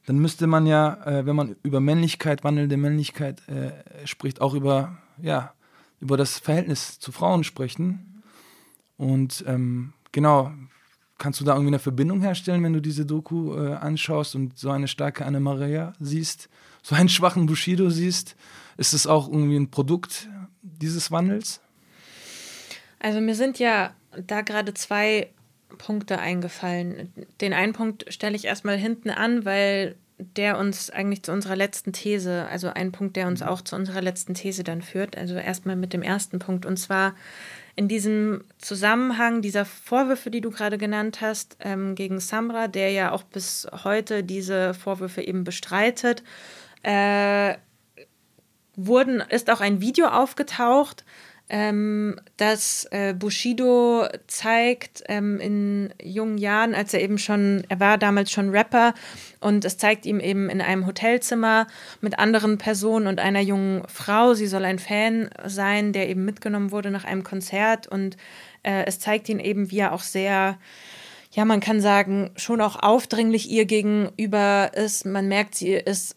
[0.05, 3.71] dann müsste man ja, äh, wenn man über Männlichkeit, wandelnde Männlichkeit äh,
[4.05, 5.53] spricht, auch über, ja,
[5.99, 8.23] über das Verhältnis zu Frauen sprechen.
[8.97, 10.51] Und ähm, genau,
[11.17, 14.69] kannst du da irgendwie eine Verbindung herstellen, wenn du diese Doku äh, anschaust und so
[14.69, 16.49] eine starke Anne-Maria siehst,
[16.83, 18.35] so einen schwachen Bushido siehst?
[18.77, 20.29] Ist es auch irgendwie ein Produkt
[20.61, 21.61] dieses Wandels?
[23.05, 25.29] Also mir sind ja da gerade zwei
[25.77, 27.13] Punkte eingefallen.
[27.39, 31.93] Den einen Punkt stelle ich erstmal hinten an, weil der uns eigentlich zu unserer letzten
[31.93, 35.19] These, also ein Punkt, der uns auch zu unserer letzten These dann führt.
[35.19, 36.65] Also erstmal mit dem ersten Punkt.
[36.65, 37.13] Und zwar
[37.75, 43.11] in diesem Zusammenhang dieser Vorwürfe, die du gerade genannt hast, ähm, gegen Samra, der ja
[43.11, 46.23] auch bis heute diese Vorwürfe eben bestreitet,
[46.81, 47.53] äh,
[48.75, 51.05] wurden, ist auch ein Video aufgetaucht,
[51.49, 57.97] ähm, dass äh, Bushido zeigt ähm, in jungen Jahren, als er eben schon, er war
[57.97, 58.93] damals schon Rapper
[59.39, 61.67] und es zeigt ihm eben in einem Hotelzimmer
[62.01, 64.33] mit anderen Personen und einer jungen Frau.
[64.33, 68.17] Sie soll ein Fan sein, der eben mitgenommen wurde nach einem Konzert und
[68.63, 70.57] äh, es zeigt ihn eben, wie er auch sehr
[71.31, 75.05] ja, man kann sagen, schon auch aufdringlich ihr gegenüber ist.
[75.05, 76.15] Man merkt, sie ist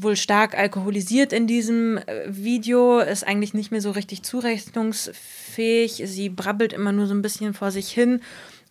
[0.00, 6.02] wohl stark alkoholisiert in diesem äh, Video, ist eigentlich nicht mehr so richtig zurechnungsfähig.
[6.06, 8.20] Sie brabbelt immer nur so ein bisschen vor sich hin.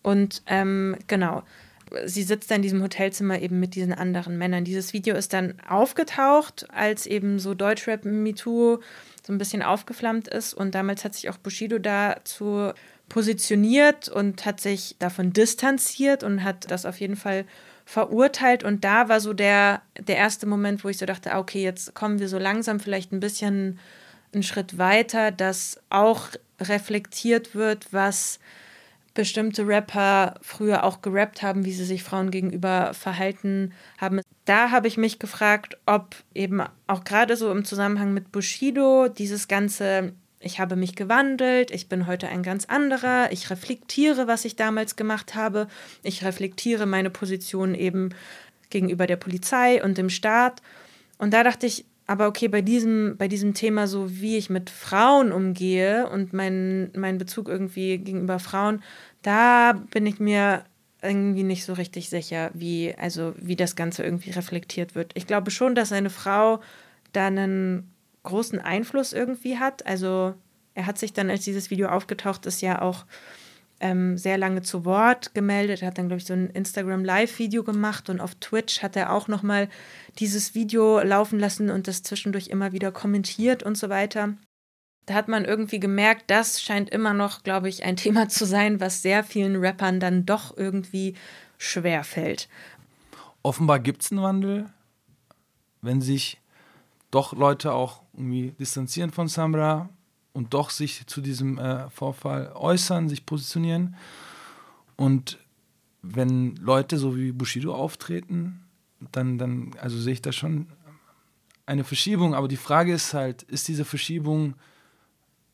[0.02, 1.42] Und ähm, genau,
[2.04, 4.64] sie sitzt da in diesem Hotelzimmer eben mit diesen anderen Männern.
[4.64, 8.78] Dieses Video ist dann aufgetaucht, als eben so Deutschrap MeToo
[9.26, 10.54] so ein bisschen aufgeflammt ist.
[10.54, 12.72] Und damals hat sich auch Bushido dazu
[13.08, 17.44] positioniert und hat sich davon distanziert und hat das auf jeden Fall
[17.84, 18.64] verurteilt.
[18.64, 21.94] Und da war so der, der erste Moment, wo ich so dachte, ah, okay, jetzt
[21.94, 23.78] kommen wir so langsam vielleicht ein bisschen
[24.32, 26.28] einen Schritt weiter, dass auch
[26.60, 28.38] reflektiert wird, was
[29.14, 34.20] bestimmte Rapper früher auch gerappt haben, wie sie sich Frauen gegenüber verhalten haben.
[34.46, 39.48] Da habe ich mich gefragt, ob eben auch gerade so im Zusammenhang mit Bushido dieses
[39.48, 44.56] ganze ich habe mich gewandelt, ich bin heute ein ganz anderer, ich reflektiere, was ich
[44.56, 45.68] damals gemacht habe,
[46.02, 48.10] ich reflektiere meine Position eben
[48.70, 50.62] gegenüber der Polizei und dem Staat.
[51.18, 54.70] Und da dachte ich, aber okay, bei diesem, bei diesem Thema, so wie ich mit
[54.70, 58.82] Frauen umgehe und mein, mein Bezug irgendwie gegenüber Frauen,
[59.22, 60.64] da bin ich mir
[61.00, 65.12] irgendwie nicht so richtig sicher, wie, also wie das Ganze irgendwie reflektiert wird.
[65.14, 66.60] Ich glaube schon, dass eine Frau
[67.12, 67.91] da einen
[68.22, 69.86] großen Einfluss irgendwie hat.
[69.86, 70.34] Also
[70.74, 73.04] er hat sich dann, als dieses Video aufgetaucht ist, ja auch
[73.80, 75.82] ähm, sehr lange zu Wort gemeldet.
[75.82, 79.28] Er hat dann, glaube ich, so ein Instagram-Live-Video gemacht und auf Twitch hat er auch
[79.28, 79.68] nochmal
[80.18, 84.34] dieses Video laufen lassen und das zwischendurch immer wieder kommentiert und so weiter.
[85.06, 88.80] Da hat man irgendwie gemerkt, das scheint immer noch, glaube ich, ein Thema zu sein,
[88.80, 91.14] was sehr vielen Rappern dann doch irgendwie
[91.58, 92.48] schwer fällt.
[93.42, 94.66] Offenbar gibt es einen Wandel,
[95.80, 96.38] wenn sich
[97.12, 99.88] doch Leute auch irgendwie distanzieren von Samra
[100.32, 103.94] und doch sich zu diesem äh, Vorfall äußern, sich positionieren.
[104.96, 105.38] Und
[106.00, 108.64] wenn Leute so wie Bushido auftreten,
[109.12, 110.68] dann, dann also sehe ich da schon
[111.66, 112.34] eine Verschiebung.
[112.34, 114.54] Aber die Frage ist halt, ist diese Verschiebung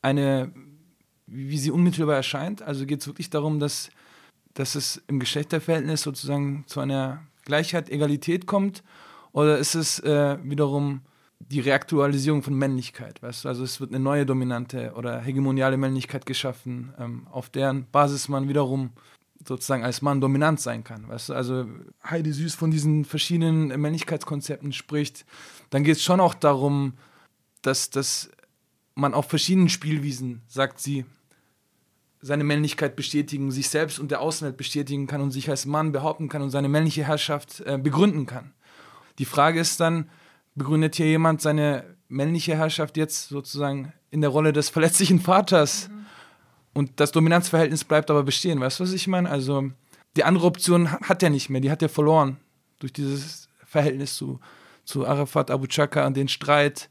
[0.00, 0.52] eine,
[1.26, 2.62] wie sie unmittelbar erscheint?
[2.62, 3.90] Also geht es wirklich darum, dass,
[4.54, 8.84] dass es im Geschlechterverhältnis sozusagen zu einer Gleichheit, Egalität kommt?
[9.32, 11.02] Oder ist es äh, wiederum
[11.40, 13.46] die Reaktualisierung von Männlichkeit, weißt?
[13.46, 18.48] Also es wird eine neue dominante oder hegemoniale Männlichkeit geschaffen, ähm, auf deren Basis man
[18.48, 18.90] wiederum
[19.46, 21.34] sozusagen als Mann dominant sein kann, weißt du?
[21.34, 21.66] Also
[22.04, 25.24] Heidi Süß von diesen verschiedenen Männlichkeitskonzepten spricht,
[25.70, 26.94] dann geht es schon auch darum,
[27.62, 28.30] dass, dass
[28.94, 31.04] man auf verschiedenen Spielwiesen, sagt sie,
[32.20, 36.28] seine Männlichkeit bestätigen, sich selbst und der Außenwelt bestätigen kann und sich als Mann behaupten
[36.28, 38.52] kann und seine männliche Herrschaft äh, begründen kann.
[39.18, 40.10] Die Frage ist dann,
[40.58, 45.88] begründet hier jemand seine männliche Herrschaft jetzt sozusagen in der Rolle des verletzlichen Vaters.
[45.88, 46.06] Mhm.
[46.74, 48.60] Und das Dominanzverhältnis bleibt aber bestehen.
[48.60, 49.30] Weißt du, was ich meine?
[49.30, 49.70] Also
[50.16, 52.38] die andere Option hat er nicht mehr, die hat er verloren
[52.78, 54.40] durch dieses Verhältnis zu,
[54.84, 56.88] zu Arafat Abu Chaka und den Streit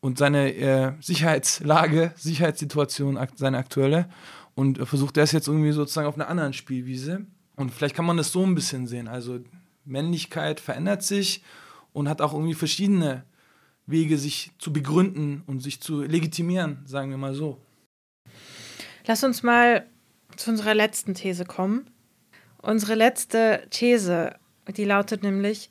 [0.00, 4.08] und seine äh, Sicherheitslage, Sicherheitssituation, seine aktuelle.
[4.54, 7.26] Und versucht er es jetzt irgendwie sozusagen auf einer anderen Spielwiese.
[7.54, 9.06] Und vielleicht kann man das so ein bisschen sehen.
[9.06, 9.38] Also
[9.84, 11.42] Männlichkeit verändert sich
[11.92, 13.24] und hat auch irgendwie verschiedene
[13.86, 17.58] Wege, sich zu begründen und sich zu legitimieren, sagen wir mal so.
[19.06, 19.86] Lass uns mal
[20.36, 21.88] zu unserer letzten These kommen.
[22.60, 24.36] Unsere letzte These,
[24.76, 25.70] die lautet nämlich,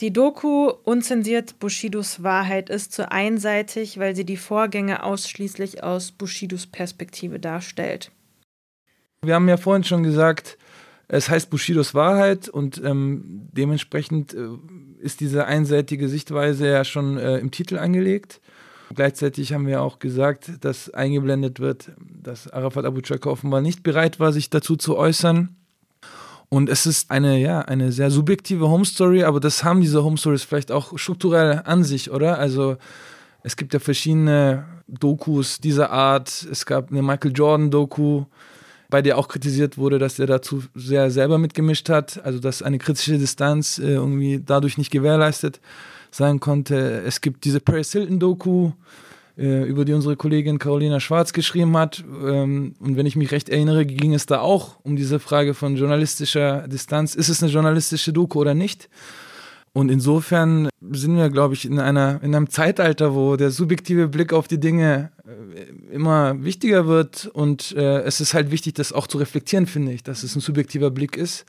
[0.00, 6.66] die Doku Unzensiert Bushidos Wahrheit ist zu einseitig, weil sie die Vorgänge ausschließlich aus Bushidos
[6.66, 8.10] Perspektive darstellt.
[9.22, 10.58] Wir haben ja vorhin schon gesagt,
[11.08, 14.48] Es heißt Bushidos Wahrheit und ähm, dementsprechend äh,
[14.98, 18.40] ist diese einseitige Sichtweise ja schon äh, im Titel angelegt.
[18.94, 24.20] Gleichzeitig haben wir auch gesagt, dass eingeblendet wird, dass Arafat Abu Chaka offenbar nicht bereit
[24.20, 25.56] war, sich dazu zu äußern.
[26.48, 30.16] Und es ist eine, ja, eine sehr subjektive Home Story, aber das haben diese Home
[30.16, 32.38] Stories vielleicht auch strukturell an sich, oder?
[32.38, 32.76] Also
[33.42, 36.46] es gibt ja verschiedene Dokus dieser Art.
[36.50, 38.24] Es gab eine Michael Jordan-Doku,
[38.88, 42.78] bei der auch kritisiert wurde, dass er dazu sehr selber mitgemischt hat, also dass eine
[42.78, 45.60] kritische Distanz äh, irgendwie dadurch nicht gewährleistet
[46.10, 47.02] sein konnte.
[47.06, 48.72] Es gibt diese Paris Hilton-Doku,
[49.38, 52.02] äh, über die unsere Kollegin Carolina Schwarz geschrieben hat.
[52.24, 55.76] Ähm, und wenn ich mich recht erinnere, ging es da auch um diese Frage von
[55.76, 57.14] journalistischer Distanz.
[57.14, 58.88] Ist es eine journalistische Doku oder nicht?
[59.76, 64.32] Und insofern sind wir, glaube ich, in, einer, in einem Zeitalter, wo der subjektive Blick
[64.32, 67.26] auf die Dinge äh, immer wichtiger wird.
[67.26, 70.40] Und äh, es ist halt wichtig, das auch zu reflektieren, finde ich, dass es ein
[70.40, 71.44] subjektiver Blick ist.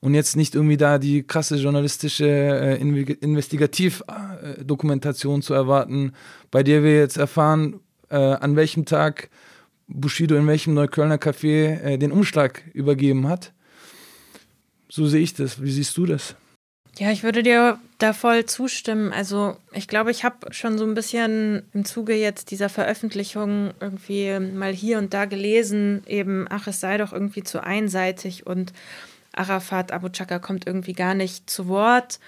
[0.00, 6.14] Und jetzt nicht irgendwie da die krasse journalistische äh, Investigativdokumentation zu erwarten,
[6.50, 9.30] bei der wir jetzt erfahren, äh, an welchem Tag
[9.86, 13.52] Bushido in welchem Neuköllner Café äh, den Umschlag übergeben hat.
[14.88, 15.62] So sehe ich das.
[15.62, 16.34] Wie siehst du das?
[16.98, 19.12] Ja, ich würde dir da voll zustimmen.
[19.12, 24.38] Also ich glaube, ich habe schon so ein bisschen im Zuge jetzt dieser Veröffentlichung irgendwie
[24.38, 28.72] mal hier und da gelesen, eben, ach, es sei doch irgendwie zu einseitig und
[29.32, 32.20] Arafat Abu Chaka kommt irgendwie gar nicht zu Wort.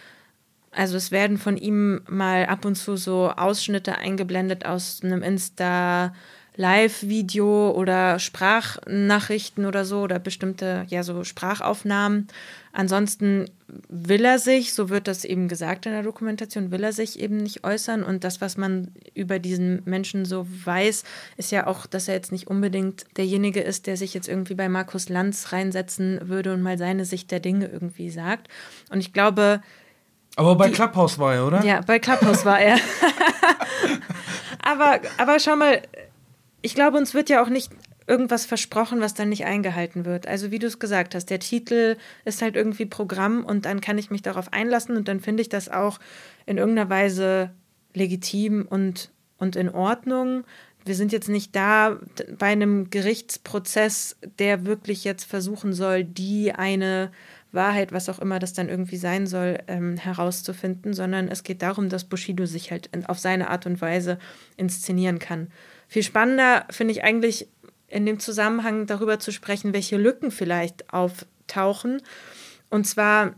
[0.71, 6.15] Also es werden von ihm mal ab und zu so Ausschnitte eingeblendet aus einem Insta
[6.57, 12.29] Live-Video oder Sprachnachrichten oder so oder bestimmte, ja, so Sprachaufnahmen.
[12.73, 13.47] Ansonsten
[13.89, 17.39] will er sich, so wird das eben gesagt in der Dokumentation, will er sich eben
[17.39, 18.05] nicht äußern.
[18.05, 21.03] Und das, was man über diesen Menschen so weiß,
[21.37, 24.69] ist ja auch, dass er jetzt nicht unbedingt derjenige ist, der sich jetzt irgendwie bei
[24.69, 28.49] Markus Lanz reinsetzen würde und mal seine Sicht der Dinge irgendwie sagt.
[28.91, 29.61] Und ich glaube.
[30.37, 31.65] Aber bei die, Clubhouse war er, oder?
[31.65, 32.77] Ja, bei Clubhouse war er.
[34.63, 35.81] aber, aber schau mal,
[36.65, 37.71] ich glaube, uns wird ja auch nicht
[38.07, 40.27] irgendwas versprochen, was dann nicht eingehalten wird.
[40.27, 43.99] Also wie du es gesagt hast, der Titel ist halt irgendwie Programm und dann kann
[43.99, 46.01] ich mich darauf einlassen und dann finde ich das auch
[46.47, 47.51] in irgendeiner Weise
[47.93, 50.45] legitim und, und in Ordnung.
[50.87, 51.99] Wir sind jetzt nicht da
[52.39, 57.11] bei einem Gerichtsprozess, der wirklich jetzt versuchen soll, die eine
[57.53, 61.91] Wahrheit, was auch immer das dann irgendwie sein soll, ähm, herauszufinden, sondern es geht darum,
[61.91, 64.19] dass Bushido sich halt auf seine Art und Weise
[64.57, 65.49] inszenieren kann.
[65.89, 67.49] Viel spannender finde ich eigentlich
[67.89, 72.03] in dem Zusammenhang darüber zu sprechen, welche Lücken vielleicht auftauchen.
[72.70, 73.35] Und zwar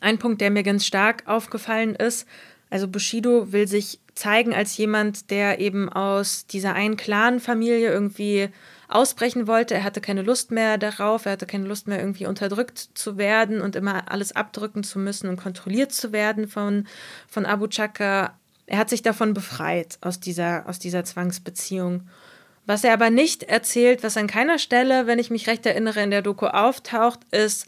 [0.00, 2.26] ein Punkt, der mir ganz stark aufgefallen ist.
[2.70, 8.48] Also Bushido will sich zeigen als jemand, der eben aus dieser einen Clan-Familie irgendwie
[8.88, 9.74] ausbrechen wollte.
[9.74, 13.60] Er hatte keine Lust mehr darauf, er hatte keine Lust mehr irgendwie unterdrückt zu werden
[13.60, 16.86] und immer alles abdrücken zu müssen und kontrolliert zu werden von,
[17.28, 18.38] von Abu Chaka.
[18.66, 22.08] Er hat sich davon befreit, aus dieser, aus dieser Zwangsbeziehung.
[22.66, 26.10] Was er aber nicht erzählt, was an keiner Stelle, wenn ich mich recht erinnere, in
[26.10, 27.66] der Doku auftaucht, ist,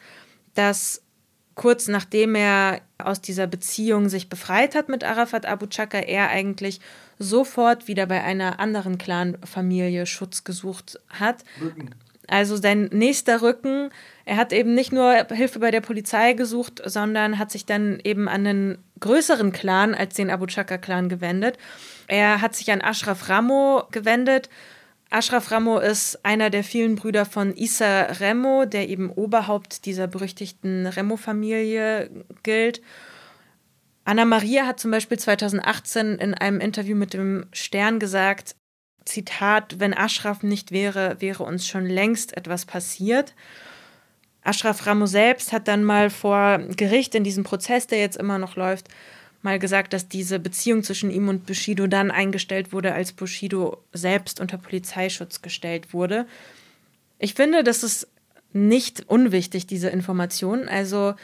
[0.54, 1.02] dass
[1.54, 6.80] kurz nachdem er aus dieser Beziehung sich befreit hat mit Arafat Abu Chaka, er eigentlich
[7.18, 11.44] sofort wieder bei einer anderen Clan-Familie Schutz gesucht hat.
[11.60, 11.94] Rücken.
[12.28, 13.90] Also sein nächster Rücken,
[14.24, 18.28] er hat eben nicht nur Hilfe bei der Polizei gesucht, sondern hat sich dann eben
[18.28, 21.58] an einen größeren Clan als den Abu Chaka-Clan gewendet.
[22.08, 24.48] Er hat sich an Ashraf Ramo gewendet.
[25.10, 30.86] Ashraf Ramo ist einer der vielen Brüder von Issa Remo, der eben Oberhaupt dieser berüchtigten
[30.86, 32.10] Remo-Familie
[32.42, 32.82] gilt.
[34.04, 38.56] Anna Maria hat zum Beispiel 2018 in einem Interview mit dem Stern gesagt,
[39.06, 43.34] Zitat, wenn Ashraf nicht wäre, wäre uns schon längst etwas passiert.
[44.42, 48.56] Ashraf Ramo selbst hat dann mal vor Gericht in diesem Prozess, der jetzt immer noch
[48.56, 48.88] läuft,
[49.42, 54.40] mal gesagt, dass diese Beziehung zwischen ihm und Bushido dann eingestellt wurde, als Bushido selbst
[54.40, 56.26] unter Polizeischutz gestellt wurde.
[57.18, 58.08] Ich finde, das ist
[58.52, 60.68] nicht unwichtig, diese Information.
[60.68, 61.14] Also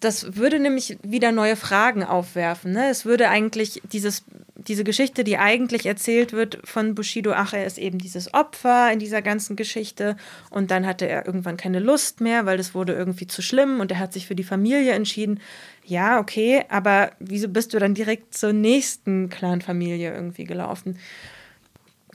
[0.00, 2.72] das würde nämlich wieder neue Fragen aufwerfen.
[2.72, 2.88] Ne?
[2.90, 4.24] Es würde eigentlich dieses,
[4.56, 8.98] diese Geschichte, die eigentlich erzählt wird von Bushido, ach, er ist eben dieses Opfer in
[8.98, 10.16] dieser ganzen Geschichte
[10.50, 13.90] und dann hatte er irgendwann keine Lust mehr, weil das wurde irgendwie zu schlimm und
[13.92, 15.40] er hat sich für die Familie entschieden.
[15.84, 20.98] Ja, okay, aber wieso bist du dann direkt zur nächsten Clanfamilie irgendwie gelaufen?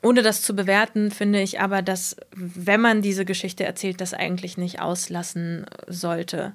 [0.01, 4.57] Ohne das zu bewerten, finde ich aber, dass, wenn man diese Geschichte erzählt, das eigentlich
[4.57, 6.53] nicht auslassen sollte.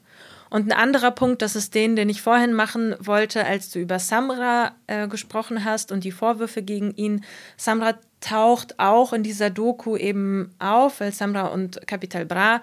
[0.54, 3.98] Und ein anderer Punkt, das ist den, den ich vorhin machen wollte, als du über
[3.98, 7.24] Samra äh, gesprochen hast und die Vorwürfe gegen ihn.
[7.56, 12.60] Samra taucht auch in dieser Doku eben auf, weil Samra und Capital Bra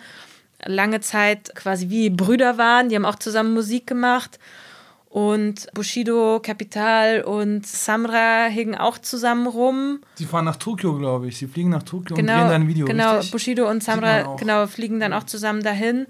[0.63, 2.87] lange Zeit quasi wie Brüder waren.
[2.87, 4.39] Die haben auch zusammen Musik gemacht.
[5.09, 9.99] Und Bushido, Capital und Samra hingen auch zusammen rum.
[10.15, 11.37] Sie fahren nach Tokio, glaube ich.
[11.37, 12.85] Sie fliegen nach Tokio genau, und drehen dann ein Video.
[12.85, 13.31] Genau, richtig?
[13.31, 16.07] Bushido und Samra genau, fliegen dann auch zusammen dahin.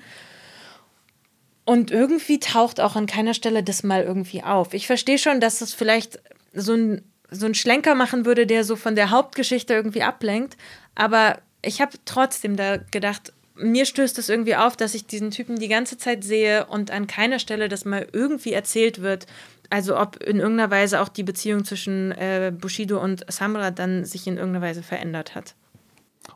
[1.66, 4.74] Und irgendwie taucht auch an keiner Stelle das mal irgendwie auf.
[4.74, 6.20] Ich verstehe schon, dass es vielleicht
[6.54, 10.58] so ein, so ein Schlenker machen würde, der so von der Hauptgeschichte irgendwie ablenkt.
[10.96, 15.60] Aber ich habe trotzdem da gedacht, mir stößt es irgendwie auf, dass ich diesen Typen
[15.60, 19.28] die ganze Zeit sehe und an keiner Stelle das mal irgendwie erzählt wird.
[19.70, 24.28] Also ob in irgendeiner Weise auch die Beziehung zwischen äh, Bushido und Samra dann sich
[24.28, 25.56] in irgendeiner Weise verändert hat.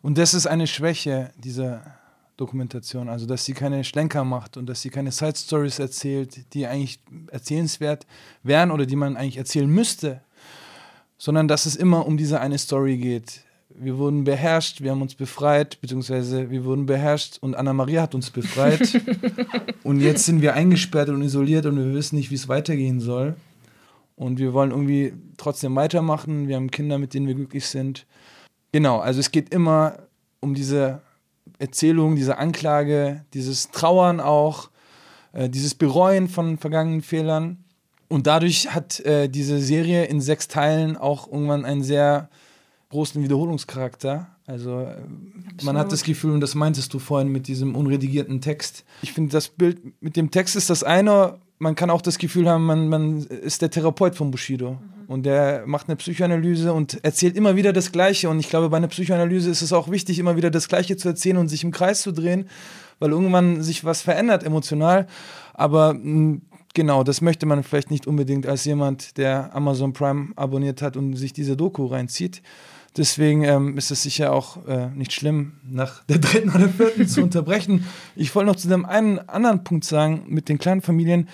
[0.02, 1.98] Und das ist eine Schwäche dieser
[2.38, 6.68] Dokumentation, also dass sie keine Schlenker macht und dass sie keine Side Stories erzählt, die
[6.68, 7.00] eigentlich
[7.32, 8.06] erzählenswert
[8.44, 10.22] wären oder die man eigentlich erzählen müsste,
[11.18, 13.46] sondern dass es immer um diese eine Story geht
[13.78, 18.30] wir wurden beherrscht, wir haben uns befreit, beziehungsweise wir wurden beherrscht und Anna-Maria hat uns
[18.30, 19.02] befreit.
[19.84, 23.36] und jetzt sind wir eingesperrt und isoliert und wir wissen nicht, wie es weitergehen soll.
[24.16, 26.48] Und wir wollen irgendwie trotzdem weitermachen.
[26.48, 28.06] Wir haben Kinder, mit denen wir glücklich sind.
[28.72, 30.00] Genau, also es geht immer
[30.40, 31.02] um diese
[31.60, 34.70] Erzählung, diese Anklage, dieses Trauern auch,
[35.34, 37.64] äh, dieses Bereuen von vergangenen Fehlern.
[38.08, 42.30] Und dadurch hat äh, diese Serie in sechs Teilen auch irgendwann ein sehr
[42.90, 44.28] großen Wiederholungscharakter.
[44.48, 45.64] Also Absolut.
[45.64, 48.86] man hat das Gefühl, und das meintest du vorhin mit diesem unredigierten Text.
[49.02, 51.40] Ich finde, das Bild mit dem Text ist das eine.
[51.58, 54.72] Man kann auch das Gefühl haben, man, man ist der Therapeut von Bushido.
[54.72, 54.96] Mhm.
[55.08, 58.30] Und der macht eine Psychoanalyse und erzählt immer wieder das Gleiche.
[58.30, 61.10] Und ich glaube, bei einer Psychoanalyse ist es auch wichtig, immer wieder das Gleiche zu
[61.10, 62.50] erzählen und sich im Kreis zu drehen,
[63.00, 65.08] weil irgendwann sich was verändert emotional.
[65.54, 66.42] Aber hm,
[66.74, 71.16] genau, das möchte man vielleicht nicht unbedingt als jemand, der Amazon Prime abonniert hat und
[71.16, 72.42] sich diese Doku reinzieht.
[72.98, 77.22] Deswegen ähm, ist es sicher auch äh, nicht schlimm, nach der dritten oder vierten zu
[77.24, 77.86] unterbrechen.
[78.16, 81.28] Ich wollte noch zu dem einen anderen Punkt sagen, mit den kleinen Familien.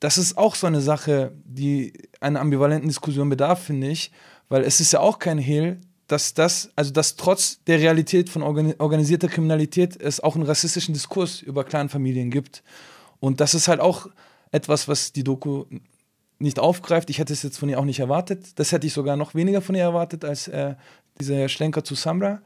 [0.00, 4.10] Das ist auch so eine Sache, die einer ambivalenten Diskussion bedarf, finde ich,
[4.48, 8.42] weil es ist ja auch kein Hehl, dass das, also dass trotz der Realität von
[8.42, 12.64] organisierter Kriminalität es auch einen rassistischen Diskurs über Clanfamilien gibt.
[13.20, 14.08] Und das ist halt auch
[14.50, 15.66] etwas, was die Doku
[16.40, 17.10] nicht aufgreift.
[17.10, 18.58] Ich hätte es jetzt von ihr auch nicht erwartet.
[18.58, 20.74] Das hätte ich sogar noch weniger von ihr erwartet als äh,
[21.20, 22.40] dieser Schlenker zu Samra.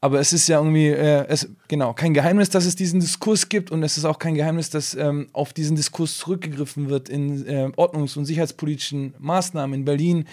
[0.00, 3.72] Aber es ist ja irgendwie, äh, es, genau, kein Geheimnis, dass es diesen Diskurs gibt
[3.72, 7.70] und es ist auch kein Geheimnis, dass ähm, auf diesen Diskurs zurückgegriffen wird in äh,
[7.76, 10.24] ordnungs- und sicherheitspolitischen Maßnahmen in Berlin.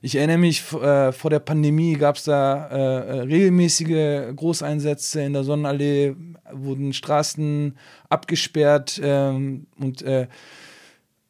[0.00, 5.34] Ich erinnere mich, äh, vor der Pandemie gab es da äh, äh, regelmäßige Großeinsätze in
[5.34, 6.14] der Sonnenallee,
[6.52, 7.76] wurden Straßen
[8.08, 10.26] abgesperrt ähm, und äh,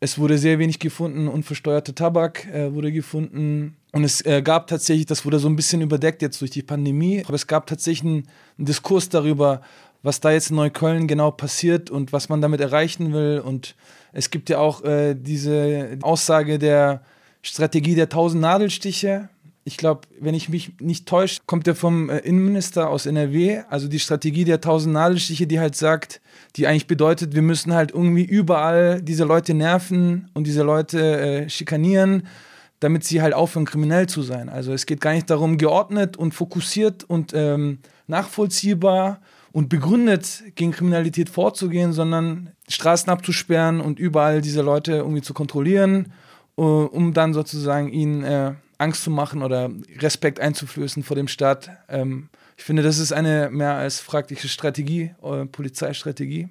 [0.00, 3.76] es wurde sehr wenig gefunden, unversteuerte Tabak äh, wurde gefunden.
[3.92, 7.22] Und es äh, gab tatsächlich, das wurde so ein bisschen überdeckt jetzt durch die Pandemie,
[7.24, 8.28] aber es gab tatsächlich einen,
[8.58, 9.62] einen Diskurs darüber,
[10.02, 13.40] was da jetzt in Neukölln genau passiert und was man damit erreichen will.
[13.44, 13.74] Und
[14.12, 17.02] es gibt ja auch äh, diese Aussage der
[17.40, 19.30] Strategie der tausend Nadelstiche.
[19.64, 23.62] Ich glaube, wenn ich mich nicht täusche, kommt der vom äh, Innenminister aus NRW.
[23.70, 26.20] Also die Strategie der tausend Nadelstiche, die halt sagt,
[26.56, 31.48] die eigentlich bedeutet, wir müssen halt irgendwie überall diese Leute nerven und diese Leute äh,
[31.50, 32.26] schikanieren,
[32.80, 34.48] damit sie halt aufhören, kriminell zu sein.
[34.48, 39.20] Also es geht gar nicht darum, geordnet und fokussiert und ähm, nachvollziehbar
[39.52, 46.12] und begründet gegen Kriminalität vorzugehen, sondern Straßen abzusperren und überall diese Leute irgendwie zu kontrollieren,
[46.58, 51.70] uh, um dann sozusagen ihnen äh, Angst zu machen oder Respekt einzuflößen vor dem Staat.
[51.88, 56.48] Ähm, ich finde, das ist eine mehr als fragliche Strategie, äh, Polizeistrategie.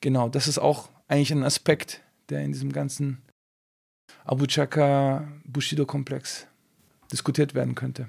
[0.00, 3.22] Genau, das ist auch eigentlich ein Aspekt, der in diesem ganzen
[4.24, 6.46] Abu Chaka Bushido-Komplex
[7.12, 8.08] diskutiert werden könnte.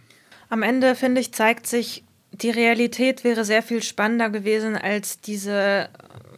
[0.50, 5.90] Am Ende, finde ich, zeigt sich, die Realität wäre sehr viel spannender gewesen als diese,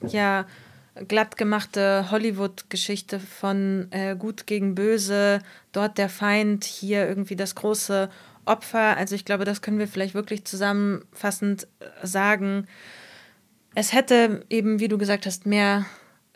[0.08, 0.46] ja,
[1.08, 5.42] glattgemachte Hollywood-Geschichte von äh, Gut gegen Böse,
[5.72, 8.10] dort der Feind, hier irgendwie das große
[8.48, 8.98] Opfer.
[8.98, 12.68] Also ich glaube, das können wir vielleicht wirklich zusammenfassend äh, sagen.
[13.76, 15.86] Es hätte eben, wie du gesagt hast, mehr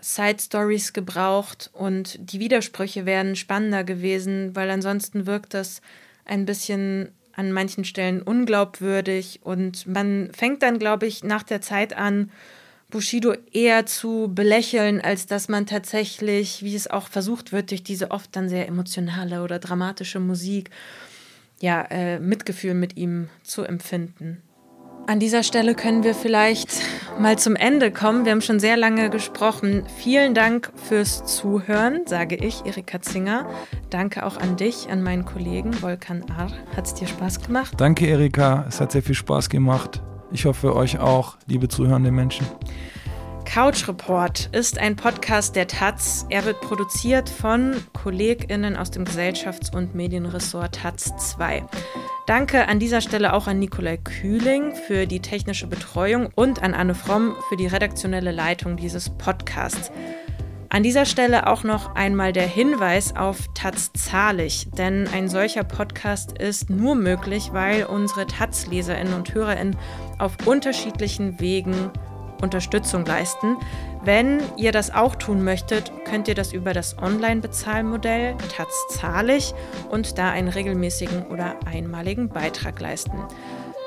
[0.02, 5.82] Side Stories gebraucht und die Widersprüche wären spannender gewesen, weil ansonsten wirkt das
[6.26, 11.96] ein bisschen an manchen Stellen unglaubwürdig und man fängt dann, glaube ich, nach der Zeit
[11.96, 12.32] an,
[12.90, 18.12] Bushido eher zu belächeln, als dass man tatsächlich, wie es auch versucht wird, durch diese
[18.12, 20.70] oft dann sehr emotionale oder dramatische Musik
[21.62, 24.42] ja, äh, Mitgefühl mit ihm zu empfinden.
[25.08, 26.70] An dieser Stelle können wir vielleicht
[27.20, 28.24] mal zum Ende kommen.
[28.24, 29.84] Wir haben schon sehr lange gesprochen.
[29.98, 33.50] Vielen Dank fürs Zuhören, sage ich, Erika Zinger.
[33.90, 36.52] Danke auch an dich, an meinen Kollegen Volkan Ar.
[36.76, 37.74] Hat es dir Spaß gemacht?
[37.78, 38.66] Danke, Erika.
[38.70, 40.02] Es hat sehr viel Spaß gemacht.
[40.32, 42.46] Ich hoffe euch auch, liebe zuhörende Menschen.
[43.54, 46.26] Couch Report ist ein Podcast der Taz.
[46.30, 51.66] Er wird produziert von KollegInnen aus dem Gesellschafts- und Medienressort Taz 2.
[52.28, 56.96] Danke an dieser Stelle auch an Nikolai Kühling für die technische Betreuung und an Anne
[56.96, 59.92] Fromm für die redaktionelle Leitung dieses Podcasts.
[60.70, 66.38] An dieser Stelle auch noch einmal der Hinweis auf Taz zahlig, denn ein solcher Podcast
[66.38, 69.76] ist nur möglich, weil unsere Taz-Leserinnen und Hörerinnen
[70.20, 71.92] auf unterschiedlichen Wegen
[72.42, 73.58] Unterstützung leisten.
[74.04, 79.54] Wenn ihr das auch tun möchtet, könnt ihr das über das Online-Bezahlmodell Taz zahlig
[79.90, 83.18] und da einen regelmäßigen oder einmaligen Beitrag leisten.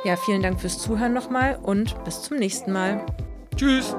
[0.04, 3.04] Ja, vielen Dank fürs Zuhören nochmal und bis zum nächsten Mal.
[3.56, 3.94] Tschüss!